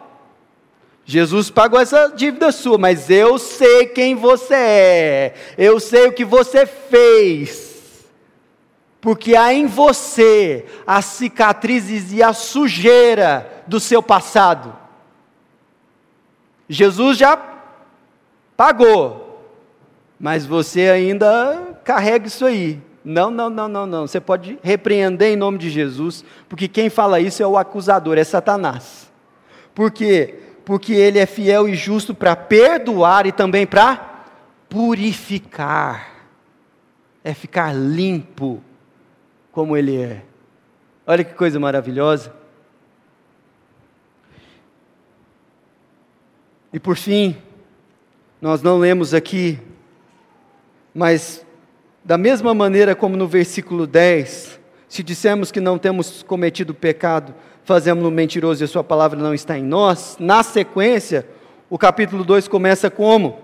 Jesus 1.05 1.49
pagou 1.49 1.79
essa 1.79 2.09
dívida 2.09 2.51
sua, 2.51 2.77
mas 2.77 3.09
eu 3.09 3.37
sei 3.37 3.85
quem 3.87 4.15
você 4.15 4.55
é, 4.55 5.33
eu 5.57 5.79
sei 5.79 6.07
o 6.07 6.13
que 6.13 6.25
você 6.25 6.65
fez 6.65 7.65
porque 9.05 9.35
há 9.35 9.53
em 9.53 9.67
você 9.67 10.65
as 10.87 11.05
cicatrizes 11.05 12.11
e 12.11 12.23
a 12.23 12.33
sujeira 12.33 13.63
do 13.67 13.79
seu 13.79 14.01
passado. 14.01 14.75
Jesus 16.67 17.15
já 17.15 17.37
pagou, 18.55 19.43
mas 20.19 20.45
você 20.45 20.89
ainda 20.89 21.77
carrega 21.83 22.27
isso 22.27 22.45
aí. 22.45 22.81
Não, 23.03 23.29
não, 23.29 23.49
não, 23.49 23.67
não, 23.67 23.85
não. 23.85 24.07
Você 24.07 24.19
pode 24.19 24.57
repreender 24.63 25.33
em 25.33 25.35
nome 25.35 25.57
de 25.57 25.69
Jesus, 25.69 26.25
porque 26.49 26.67
quem 26.67 26.89
fala 26.89 27.19
isso 27.19 27.43
é 27.43 27.47
o 27.47 27.57
acusador, 27.57 28.17
é 28.17 28.23
Satanás. 28.23 29.11
Por 29.73 29.91
quê? 29.91 30.39
Porque 30.65 30.93
ele 30.93 31.19
é 31.19 31.25
fiel 31.25 31.67
e 31.67 31.75
justo 31.75 32.15
para 32.15 32.35
perdoar 32.35 33.27
e 33.27 33.31
também 33.31 33.67
para 33.67 34.25
purificar. 34.69 36.13
É 37.23 37.33
ficar 37.33 37.73
limpo 37.73 38.61
como 39.51 39.77
Ele 39.77 39.95
é. 39.95 40.21
Olha 41.07 41.23
que 41.23 41.33
coisa 41.33 41.59
maravilhosa. 41.59 42.33
E 46.73 46.79
por 46.79 46.97
fim, 46.97 47.37
nós 48.41 48.61
não 48.61 48.77
lemos 48.77 49.13
aqui, 49.13 49.59
mas 50.93 51.45
da 52.03 52.17
mesma 52.17 52.53
maneira 52.53 52.95
como 52.95 53.17
no 53.17 53.27
versículo 53.27 53.87
10, 53.87 54.59
se 54.87 55.01
dissermos 55.01 55.51
que 55.51 55.59
não 55.59 55.77
temos 55.77 56.21
cometido 56.23 56.73
pecado, 56.73 57.33
fazemos-no 57.63 58.11
mentiroso 58.11 58.63
e 58.63 58.65
a 58.65 58.67
sua 58.67 58.83
palavra 58.83 59.19
não 59.19 59.33
está 59.33 59.57
em 59.57 59.63
nós, 59.63 60.15
na 60.19 60.43
sequência, 60.43 61.27
o 61.69 61.77
capítulo 61.77 62.23
2 62.23 62.47
começa 62.47 62.91
como? 62.91 63.39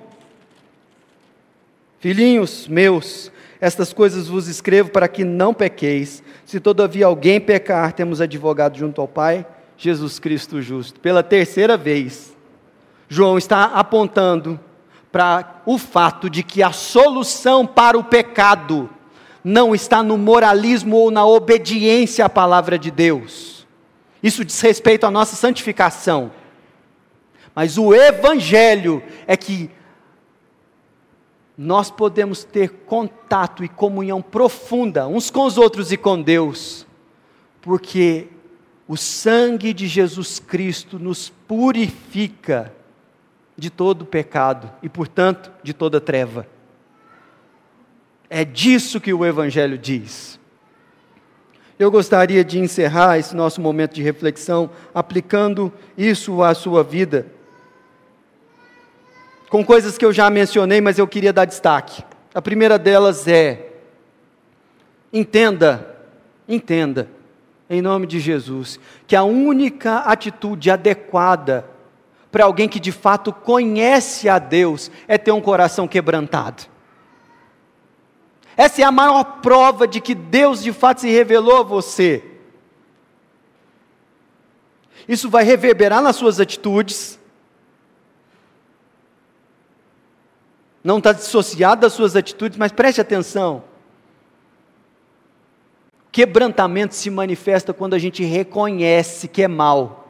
Filhinhos 2.00 2.68
meus, 2.68 3.32
estas 3.60 3.94
coisas 3.94 4.28
vos 4.28 4.48
escrevo 4.48 4.90
para 4.90 5.08
que 5.08 5.24
não 5.24 5.54
pequeis. 5.54 6.24
Se 6.46 6.60
todavia 6.60 7.06
alguém 7.06 7.40
pecar, 7.40 7.94
temos 7.94 8.22
advogado 8.22 8.78
junto 8.78 9.02
ao 9.02 9.08
Pai, 9.08 9.46
Jesus 9.78 10.20
Cristo 10.20 10.62
justo. 10.62 11.00
Pela 11.00 11.22
terceira 11.24 11.78
vez, 11.78 12.36
João 13.10 13.38
está 13.38 13.66
apontando 13.66 14.60
para 15.12 15.62
o 15.66 15.78
fato 15.78 16.30
de 16.30 16.42
que 16.42 16.64
a 16.64 16.72
solução 16.72 17.68
para 17.68 17.98
o 17.98 18.04
pecado 18.04 18.90
não 19.44 19.74
está 19.76 20.02
no 20.02 20.18
moralismo 20.18 20.96
ou 20.96 21.12
na 21.12 21.26
obediência 21.26 22.26
à 22.26 22.30
palavra 22.30 22.78
de 22.78 22.90
Deus. 22.90 23.68
Isso 24.22 24.46
diz 24.46 24.60
respeito 24.62 25.06
à 25.06 25.12
nossa 25.12 25.36
santificação. 25.36 26.32
Mas 27.54 27.78
o 27.78 27.94
Evangelho 27.94 29.04
é 29.28 29.36
que 29.36 29.70
nós 31.58 31.92
podemos 31.92 32.44
ter 32.44 32.70
contato 32.86 33.64
e 33.64 33.70
comunhão 33.70 34.22
profunda 34.22 35.08
uns 35.08 35.30
com 35.30 35.46
os 35.46 35.58
outros 35.58 35.92
e 35.92 35.98
com 35.98 36.22
Deus, 36.22 36.88
porque 37.62 38.28
o 38.88 38.96
sangue 38.96 39.74
de 39.74 39.88
Jesus 39.88 40.40
Cristo 40.40 40.98
nos 40.98 41.30
purifica 41.30 42.74
de 43.62 43.70
todo 43.70 44.08
pecado 44.08 44.72
e, 44.82 44.90
portanto, 44.90 45.52
de 45.62 45.72
toda 45.72 46.02
treva. 46.02 46.48
É 48.28 48.44
disso 48.44 49.00
que 49.00 49.14
o 49.14 49.24
Evangelho 49.24 49.78
diz. 49.78 50.40
Eu 51.78 51.92
gostaria 51.92 52.44
de 52.44 52.58
encerrar 52.58 53.20
esse 53.20 53.36
nosso 53.36 53.62
momento 53.62 53.94
de 53.94 54.02
reflexão 54.02 54.72
aplicando 54.96 55.72
isso 55.96 56.42
à 56.42 56.56
sua 56.56 56.84
vida 56.84 57.28
com 59.48 59.64
coisas 59.64 59.96
que 59.96 60.06
eu 60.06 60.12
já 60.12 60.28
mencionei, 60.32 60.82
mas 60.82 60.98
eu 60.98 61.08
queria 61.08 61.32
dar 61.32 61.46
destaque. 61.46 62.04
A 62.34 62.42
primeira 62.42 62.80
delas 62.80 63.28
é: 63.28 63.74
entenda, 65.14 65.96
entenda, 66.48 67.08
em 67.70 67.80
nome 67.80 68.08
de 68.08 68.20
Jesus, 68.20 68.80
que 69.06 69.16
a 69.16 69.24
única 69.24 69.98
atitude 70.00 70.72
adequada 70.72 71.70
para 72.32 72.46
alguém 72.46 72.70
que 72.70 72.80
de 72.80 72.92
fato 72.92 73.34
conhece 73.34 74.30
a 74.30 74.40
Deus 74.40 74.90
é 75.08 75.18
ter 75.18 75.32
um 75.32 75.42
coração 75.42 75.88
quebrantado. 75.88 76.64
Essa 78.56 78.82
é 78.82 78.86
a 78.86 78.92
maior 78.92 79.24
prova 79.42 79.88
de 79.88 80.00
que 80.00 80.16
Deus 80.16 80.64
de 80.64 80.72
fato 80.72 81.02
se 81.02 81.10
revelou 81.10 81.58
a 81.58 81.64
você. 81.64 82.24
Isso 85.08 85.30
vai 85.30 85.44
reverberar 85.44 86.02
nas 86.02 86.16
suas 86.16 86.40
atitudes, 86.40 87.20
não 90.84 90.98
está 90.98 91.12
dissociado 91.12 91.82
das 91.82 91.94
suas 91.94 92.16
atitudes, 92.16 92.58
mas 92.58 92.72
preste 92.72 93.02
atenção. 93.02 93.64
Quebrantamento 96.12 96.96
se 96.96 97.10
manifesta 97.10 97.74
quando 97.74 97.94
a 97.94 98.00
gente 98.00 98.24
reconhece 98.24 99.28
que 99.28 99.44
é 99.44 99.48
mal, 99.48 100.01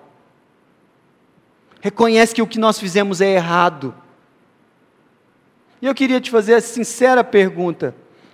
reconhece 1.81 2.33
que 2.33 2.41
o 2.41 2.47
que 2.47 2.59
nós 2.59 2.79
fizemos 2.79 3.19
é 3.19 3.33
errado. 3.33 3.93
E 5.81 5.87
eu 5.87 5.95
queria 5.95 6.21
te 6.21 6.29
fazer 6.29 6.53
a 6.53 6.61
sincera 6.61 7.23
pergunta: 7.23 7.93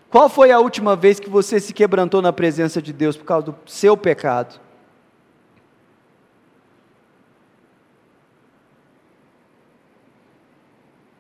qual 0.10 0.30
foi 0.30 0.52
a 0.52 0.60
última 0.60 0.96
vez 0.96 1.20
que 1.20 1.30
você 1.30 1.60
se 1.60 1.74
quebrantou 1.74 2.22
na 2.22 2.34
presença 2.34 2.82
de 2.82 2.92
Deus 2.92 3.16
por 3.16 3.26
causa 3.26 3.48
do 3.48 3.56
seu 3.66 3.96
pecado? 3.96 4.60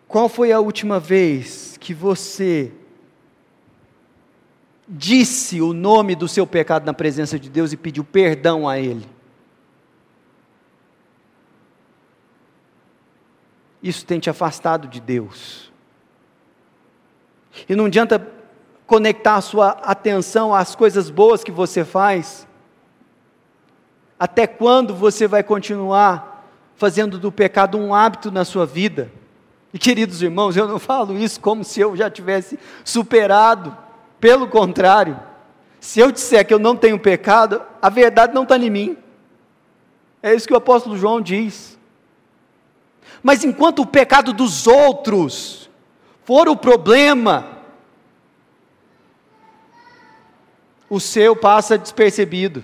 Qual 0.07 0.29
foi 0.29 0.51
a 0.51 0.59
última 0.59 0.99
vez 0.99 1.77
que 1.77 1.93
você 1.93 2.71
disse 4.87 5.61
o 5.61 5.73
nome 5.73 6.15
do 6.15 6.29
seu 6.29 6.47
pecado 6.47 6.85
na 6.85 6.93
presença 6.93 7.37
de 7.37 7.49
Deus 7.49 7.73
e 7.73 7.77
pediu 7.77 8.05
perdão 8.05 8.67
a 8.67 8.79
Ele? 8.79 9.16
Isso 13.87 14.05
tem 14.05 14.19
te 14.19 14.29
afastado 14.29 14.85
de 14.85 14.99
Deus. 14.99 15.71
E 17.69 17.73
não 17.73 17.85
adianta 17.85 18.27
conectar 18.85 19.35
a 19.35 19.41
sua 19.41 19.69
atenção 19.81 20.53
às 20.53 20.75
coisas 20.75 21.09
boas 21.09 21.41
que 21.41 21.53
você 21.53 21.85
faz. 21.85 22.45
Até 24.19 24.45
quando 24.45 24.93
você 24.93 25.25
vai 25.25 25.41
continuar 25.41 26.45
fazendo 26.75 27.17
do 27.17 27.31
pecado 27.31 27.77
um 27.77 27.95
hábito 27.95 28.29
na 28.29 28.43
sua 28.43 28.65
vida? 28.65 29.09
E 29.73 29.79
queridos 29.79 30.21
irmãos, 30.21 30.57
eu 30.57 30.67
não 30.67 30.79
falo 30.79 31.17
isso 31.17 31.39
como 31.39 31.63
se 31.63 31.79
eu 31.79 31.95
já 31.95 32.09
tivesse 32.09 32.59
superado, 32.83 33.77
pelo 34.19 34.49
contrário, 34.49 35.17
se 35.79 36.01
eu 36.01 36.11
disser 36.11 36.45
que 36.45 36.53
eu 36.53 36.59
não 36.59 36.75
tenho 36.75 36.99
pecado, 36.99 37.61
a 37.81 37.89
verdade 37.89 38.33
não 38.33 38.43
está 38.43 38.57
em 38.57 38.69
mim. 38.69 38.97
É 40.21 40.33
isso 40.33 40.45
que 40.45 40.53
o 40.53 40.57
apóstolo 40.57 40.97
João 40.97 41.21
diz. 41.21 41.76
Mas 43.21 43.43
enquanto 43.43 43.81
o 43.81 43.85
pecado 43.85 44.33
dos 44.33 44.67
outros 44.67 45.69
for 46.23 46.47
o 46.47 46.55
problema, 46.55 47.57
o 50.89 50.99
seu 50.99 51.35
passa 51.35 51.77
despercebido. 51.77 52.63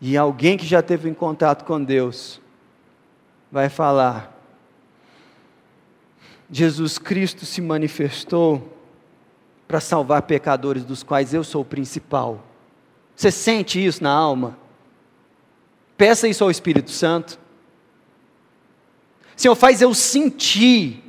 E 0.00 0.16
alguém 0.16 0.56
que 0.56 0.66
já 0.66 0.82
teve 0.82 1.08
em 1.08 1.14
contato 1.14 1.64
com 1.64 1.82
Deus 1.82 2.40
vai 3.50 3.68
falar: 3.68 4.38
Jesus 6.50 6.98
Cristo 6.98 7.46
se 7.46 7.60
manifestou 7.62 8.76
para 9.66 9.80
salvar 9.80 10.22
pecadores, 10.22 10.84
dos 10.84 11.02
quais 11.02 11.32
eu 11.32 11.42
sou 11.42 11.62
o 11.62 11.64
principal. 11.64 12.44
Você 13.16 13.30
sente 13.30 13.84
isso 13.84 14.02
na 14.02 14.12
alma? 14.12 14.58
Peça 15.96 16.26
isso 16.28 16.42
ao 16.42 16.50
Espírito 16.50 16.90
Santo. 16.90 17.38
Senhor, 19.36 19.54
faz 19.54 19.82
eu 19.82 19.92
sentir 19.94 21.02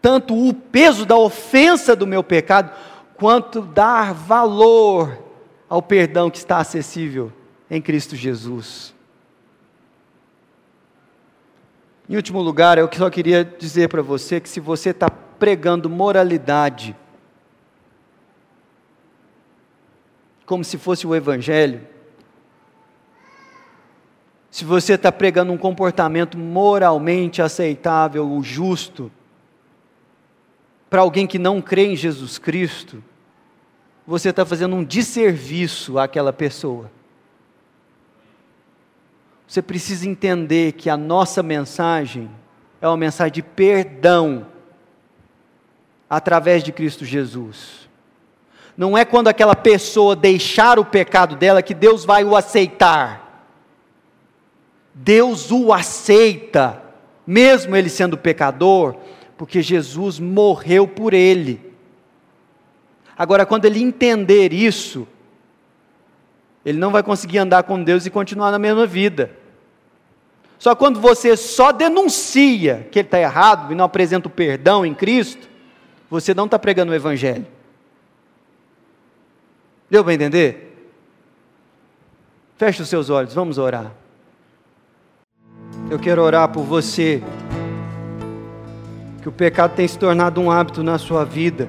tanto 0.00 0.34
o 0.34 0.54
peso 0.54 1.04
da 1.04 1.16
ofensa 1.16 1.94
do 1.94 2.06
meu 2.06 2.22
pecado, 2.22 2.72
quanto 3.14 3.60
dar 3.60 4.14
valor 4.14 5.22
ao 5.68 5.82
perdão 5.82 6.30
que 6.30 6.38
está 6.38 6.58
acessível 6.58 7.32
em 7.70 7.82
Cristo 7.82 8.16
Jesus. 8.16 8.94
Em 12.08 12.16
último 12.16 12.40
lugar, 12.40 12.78
eu 12.78 12.88
só 12.92 13.08
queria 13.10 13.44
dizer 13.44 13.88
para 13.88 14.02
você 14.02 14.40
que 14.40 14.48
se 14.48 14.58
você 14.58 14.90
está 14.90 15.08
pregando 15.08 15.88
moralidade, 15.88 16.96
como 20.44 20.64
se 20.64 20.76
fosse 20.76 21.06
o 21.06 21.14
Evangelho, 21.14 21.86
se 24.50 24.64
você 24.64 24.94
está 24.94 25.12
pregando 25.12 25.52
um 25.52 25.58
comportamento 25.58 26.36
moralmente 26.36 27.40
aceitável, 27.40 28.28
o 28.28 28.42
justo, 28.42 29.10
para 30.88 31.02
alguém 31.02 31.26
que 31.26 31.38
não 31.38 31.62
crê 31.62 31.86
em 31.86 31.96
Jesus 31.96 32.36
Cristo, 32.36 33.02
você 34.04 34.30
está 34.30 34.44
fazendo 34.44 34.74
um 34.74 34.82
desserviço 34.82 35.98
àquela 35.98 36.32
pessoa. 36.32 36.90
Você 39.46 39.62
precisa 39.62 40.08
entender 40.08 40.72
que 40.72 40.90
a 40.90 40.96
nossa 40.96 41.42
mensagem 41.42 42.30
é 42.80 42.88
uma 42.88 42.96
mensagem 42.96 43.32
de 43.34 43.42
perdão 43.42 44.46
através 46.08 46.64
de 46.64 46.72
Cristo 46.72 47.04
Jesus. 47.04 47.88
Não 48.76 48.96
é 48.96 49.04
quando 49.04 49.28
aquela 49.28 49.54
pessoa 49.54 50.16
deixar 50.16 50.78
o 50.78 50.84
pecado 50.84 51.36
dela 51.36 51.62
que 51.62 51.74
Deus 51.74 52.04
vai 52.04 52.24
o 52.24 52.34
aceitar. 52.34 53.19
Deus 55.02 55.50
o 55.50 55.72
aceita, 55.72 56.82
mesmo 57.26 57.74
ele 57.74 57.88
sendo 57.88 58.18
pecador, 58.18 58.96
porque 59.38 59.62
Jesus 59.62 60.18
morreu 60.18 60.86
por 60.86 61.14
ele. 61.14 61.72
Agora, 63.16 63.46
quando 63.46 63.64
ele 63.64 63.82
entender 63.82 64.52
isso, 64.52 65.08
ele 66.66 66.78
não 66.78 66.90
vai 66.90 67.02
conseguir 67.02 67.38
andar 67.38 67.62
com 67.62 67.82
Deus 67.82 68.04
e 68.04 68.10
continuar 68.10 68.50
na 68.50 68.58
mesma 68.58 68.86
vida. 68.86 69.30
Só 70.58 70.74
quando 70.74 71.00
você 71.00 71.34
só 71.34 71.72
denuncia 71.72 72.86
que 72.92 72.98
ele 72.98 73.08
está 73.08 73.18
errado 73.18 73.72
e 73.72 73.74
não 73.74 73.86
apresenta 73.86 74.28
o 74.28 74.30
perdão 74.30 74.84
em 74.84 74.94
Cristo, 74.94 75.48
você 76.10 76.34
não 76.34 76.44
está 76.44 76.58
pregando 76.58 76.92
o 76.92 76.94
Evangelho. 76.94 77.46
Deu 79.88 80.04
para 80.04 80.12
entender? 80.12 80.92
Feche 82.58 82.82
os 82.82 82.88
seus 82.90 83.08
olhos, 83.08 83.32
vamos 83.32 83.56
orar. 83.56 83.99
Eu 85.90 85.98
quero 85.98 86.22
orar 86.22 86.48
por 86.48 86.62
você, 86.62 87.20
que 89.20 89.28
o 89.28 89.32
pecado 89.32 89.74
tem 89.74 89.88
se 89.88 89.98
tornado 89.98 90.40
um 90.40 90.48
hábito 90.48 90.84
na 90.84 90.98
sua 90.98 91.24
vida, 91.24 91.68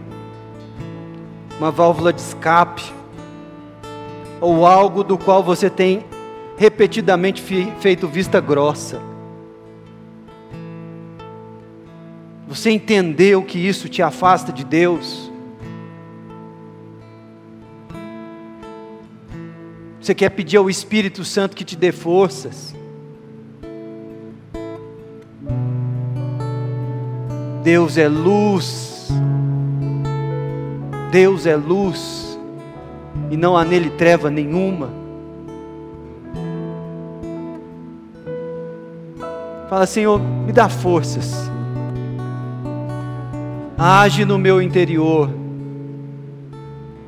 uma 1.57 1.72
válvula 1.72 2.13
de 2.13 2.22
escape, 2.22 2.84
ou 4.39 4.67
algo 4.67 5.03
do 5.03 5.17
qual 5.17 5.43
você 5.43 5.72
tem 5.72 6.05
repetidamente 6.55 7.41
feito 7.80 8.07
vista 8.07 8.39
grossa. 8.39 9.01
Você 12.47 12.69
entendeu 12.69 13.41
que 13.41 13.57
isso 13.57 13.89
te 13.89 14.03
afasta 14.03 14.53
de 14.53 14.63
Deus? 14.63 15.32
Você 19.99 20.13
quer 20.13 20.30
pedir 20.30 20.57
ao 20.57 20.69
Espírito 20.69 21.26
Santo 21.26 21.55
que 21.55 21.65
te 21.65 21.76
dê 21.76 21.91
forças? 21.91 22.80
Deus 27.64 27.95
é 27.95 28.07
luz. 28.07 29.09
Deus 31.12 31.45
é 31.45 31.55
luz. 31.55 32.39
E 33.30 33.38
não 33.38 33.55
há 33.55 33.64
nele 33.64 33.91
treva 33.91 34.32
nenhuma. 34.32 34.89
Fala, 39.70 39.86
Senhor, 39.86 40.20
me 40.20 40.51
dá 40.51 40.68
forças. 40.68 41.49
Age 43.78 44.26
no 44.26 44.39
meu 44.39 44.62
interior. 44.62 45.30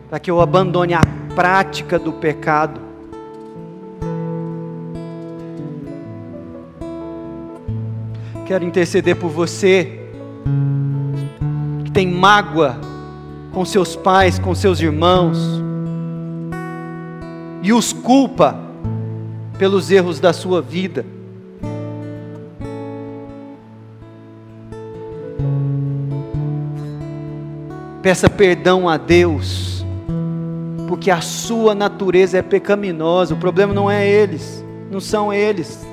Para 0.08 0.20
que 0.20 0.30
eu 0.30 0.40
abandone 0.40 0.94
a 0.94 1.02
prática 1.34 1.98
do 1.98 2.14
pecado. 2.14 2.80
Quero 8.46 8.64
interceder 8.64 9.16
por 9.16 9.30
você 9.30 10.03
mágoa 12.24 12.78
com 13.52 13.66
seus 13.66 13.98
pais, 13.98 14.40
com 14.40 14.56
seus 14.56 14.80
irmãos, 14.80 15.38
e 17.62 17.74
os 17.74 17.92
culpa 17.92 18.58
pelos 19.60 19.92
erros 19.92 20.22
da 20.22 20.32
sua 20.32 20.62
vida. 20.62 21.06
Peça 28.02 28.30
perdão 28.30 28.88
a 28.88 28.96
Deus, 28.96 29.86
porque 30.88 31.12
a 31.12 31.20
sua 31.20 31.76
natureza 31.76 32.38
é 32.38 32.42
pecaminosa. 32.42 33.34
O 33.34 33.38
problema 33.38 33.74
não 33.74 33.92
é 33.92 34.08
eles, 34.08 34.64
não 34.90 35.02
são 35.02 35.34
eles. 35.34 35.86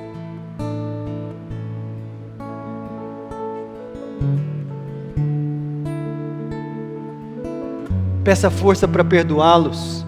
Peça 8.31 8.49
força 8.49 8.87
para 8.87 9.03
perdoá-los. 9.03 10.07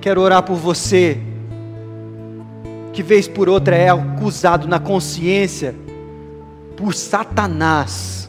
Quero 0.00 0.20
orar 0.20 0.42
por 0.42 0.56
você, 0.56 1.20
que 2.92 3.04
vez 3.04 3.28
por 3.28 3.48
outra 3.48 3.76
é 3.76 3.90
acusado 3.90 4.66
na 4.66 4.80
consciência 4.80 5.72
por 6.76 6.94
Satanás, 6.94 8.28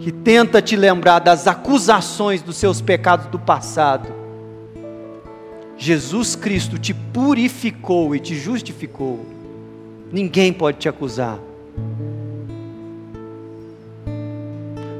que 0.00 0.10
tenta 0.10 0.60
te 0.60 0.74
lembrar 0.74 1.20
das 1.20 1.46
acusações 1.46 2.42
dos 2.42 2.56
seus 2.56 2.80
pecados 2.80 3.26
do 3.26 3.38
passado. 3.38 4.08
Jesus 5.78 6.34
Cristo 6.34 6.80
te 6.80 6.92
purificou 6.92 8.12
e 8.12 8.18
te 8.18 8.34
justificou. 8.34 9.24
Ninguém 10.10 10.52
pode 10.52 10.78
te 10.78 10.88
acusar. 10.88 11.38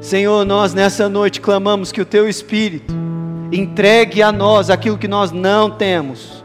Senhor, 0.03 0.45
nós 0.45 0.73
nessa 0.73 1.07
noite 1.07 1.39
clamamos 1.39 1.91
que 1.91 2.01
o 2.01 2.05
Teu 2.05 2.27
Espírito 2.27 2.93
entregue 3.51 4.21
a 4.21 4.31
nós 4.31 4.69
aquilo 4.69 4.97
que 4.97 5.07
nós 5.07 5.31
não 5.31 5.71
temos, 5.71 6.43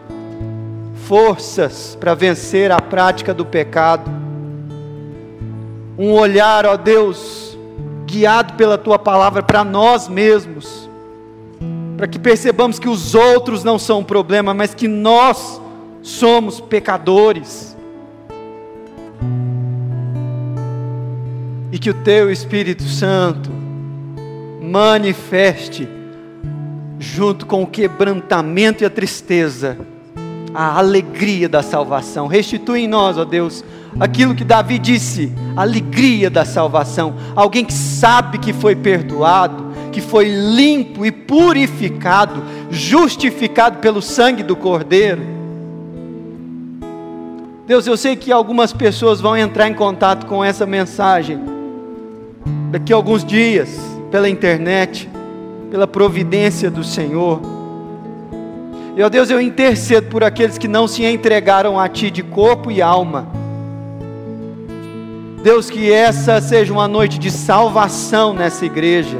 forças 1.06 1.96
para 1.98 2.14
vencer 2.14 2.70
a 2.70 2.80
prática 2.80 3.34
do 3.34 3.44
pecado 3.44 4.18
um 5.98 6.12
olhar, 6.12 6.64
ó 6.64 6.76
Deus, 6.76 7.58
guiado 8.06 8.52
pela 8.52 8.78
tua 8.78 8.96
palavra 8.96 9.42
para 9.42 9.64
nós 9.64 10.06
mesmos, 10.06 10.88
para 11.96 12.06
que 12.06 12.20
percebamos 12.20 12.78
que 12.78 12.88
os 12.88 13.16
outros 13.16 13.64
não 13.64 13.76
são 13.76 13.98
um 13.98 14.04
problema, 14.04 14.54
mas 14.54 14.72
que 14.72 14.86
nós 14.86 15.60
somos 16.00 16.60
pecadores. 16.60 17.76
E 21.70 21.78
que 21.78 21.90
o 21.90 21.94
teu 21.94 22.30
Espírito 22.30 22.82
Santo 22.84 23.50
manifeste, 24.62 25.88
junto 26.98 27.46
com 27.46 27.62
o 27.62 27.66
quebrantamento 27.66 28.82
e 28.82 28.86
a 28.86 28.90
tristeza, 28.90 29.78
a 30.54 30.78
alegria 30.78 31.48
da 31.48 31.62
salvação. 31.62 32.26
Restitui 32.26 32.80
em 32.80 32.88
nós, 32.88 33.18
ó 33.18 33.24
Deus, 33.24 33.64
aquilo 33.98 34.34
que 34.34 34.44
Davi 34.44 34.78
disse, 34.78 35.32
alegria 35.56 36.30
da 36.30 36.44
salvação. 36.44 37.14
Alguém 37.34 37.64
que 37.64 37.72
sabe 37.72 38.38
que 38.38 38.52
foi 38.52 38.74
perdoado, 38.74 39.68
que 39.92 40.00
foi 40.00 40.28
limpo 40.28 41.04
e 41.04 41.12
purificado, 41.12 42.42
justificado 42.70 43.78
pelo 43.78 44.02
sangue 44.02 44.42
do 44.42 44.56
Cordeiro. 44.56 45.22
Deus, 47.66 47.86
eu 47.86 47.96
sei 47.98 48.16
que 48.16 48.32
algumas 48.32 48.72
pessoas 48.72 49.20
vão 49.20 49.36
entrar 49.36 49.68
em 49.68 49.74
contato 49.74 50.24
com 50.26 50.42
essa 50.42 50.64
mensagem 50.64 51.57
daqui 52.70 52.92
a 52.92 52.96
alguns 52.96 53.24
dias, 53.24 53.78
pela 54.10 54.28
internet, 54.28 55.08
pela 55.70 55.86
providência 55.86 56.70
do 56.70 56.84
Senhor. 56.84 57.40
E, 58.96 59.02
ó 59.02 59.08
Deus, 59.08 59.30
eu 59.30 59.40
intercedo 59.40 60.08
por 60.08 60.24
aqueles 60.24 60.58
que 60.58 60.68
não 60.68 60.88
se 60.88 61.04
entregaram 61.04 61.78
a 61.78 61.88
Ti 61.88 62.10
de 62.10 62.22
corpo 62.22 62.70
e 62.70 62.82
alma 62.82 63.38
Deus, 65.42 65.70
que 65.70 65.92
essa 65.92 66.40
seja 66.40 66.72
uma 66.72 66.88
noite 66.88 67.16
de 67.18 67.30
salvação 67.30 68.34
nessa 68.34 68.66
igreja, 68.66 69.18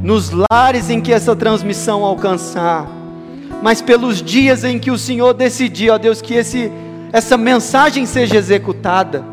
nos 0.00 0.30
lares 0.50 0.88
em 0.88 1.00
que 1.00 1.12
essa 1.12 1.34
transmissão 1.34 2.04
alcançar, 2.04 2.88
mas 3.60 3.82
pelos 3.82 4.22
dias 4.22 4.62
em 4.62 4.78
que 4.78 4.92
o 4.92 4.98
Senhor 4.98 5.34
decidir, 5.34 5.90
ó 5.90 5.98
Deus, 5.98 6.22
que 6.22 6.34
esse, 6.34 6.70
essa 7.12 7.36
mensagem 7.36 8.06
seja 8.06 8.36
executada, 8.36 9.24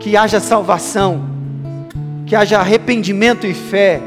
que 0.00 0.16
haja 0.16 0.40
salvação, 0.40 1.22
que 2.32 2.36
haja 2.36 2.60
arrependimento 2.60 3.46
e 3.46 3.52
fé, 3.52 4.00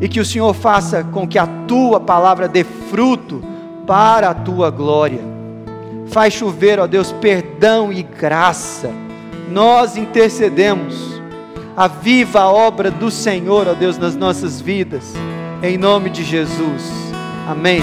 e 0.00 0.08
que 0.08 0.18
o 0.18 0.24
Senhor 0.24 0.52
faça 0.54 1.04
com 1.04 1.24
que 1.24 1.38
a 1.38 1.46
tua 1.46 2.00
palavra 2.00 2.48
dê 2.48 2.64
fruto 2.64 3.44
para 3.86 4.30
a 4.30 4.34
tua 4.34 4.70
glória. 4.70 5.20
Faz 6.08 6.34
chover, 6.34 6.80
ó 6.80 6.88
Deus, 6.88 7.12
perdão 7.12 7.92
e 7.92 8.02
graça 8.02 8.90
nós 9.48 9.96
intercedemos. 9.96 11.22
a 11.76 11.86
viva 11.86 12.44
obra 12.46 12.90
do 12.90 13.08
Senhor, 13.08 13.68
ó 13.68 13.74
Deus, 13.74 13.98
nas 13.98 14.16
nossas 14.16 14.60
vidas, 14.60 15.14
em 15.62 15.78
nome 15.78 16.10
de 16.10 16.24
Jesus. 16.24 16.90
Amém. 17.48 17.82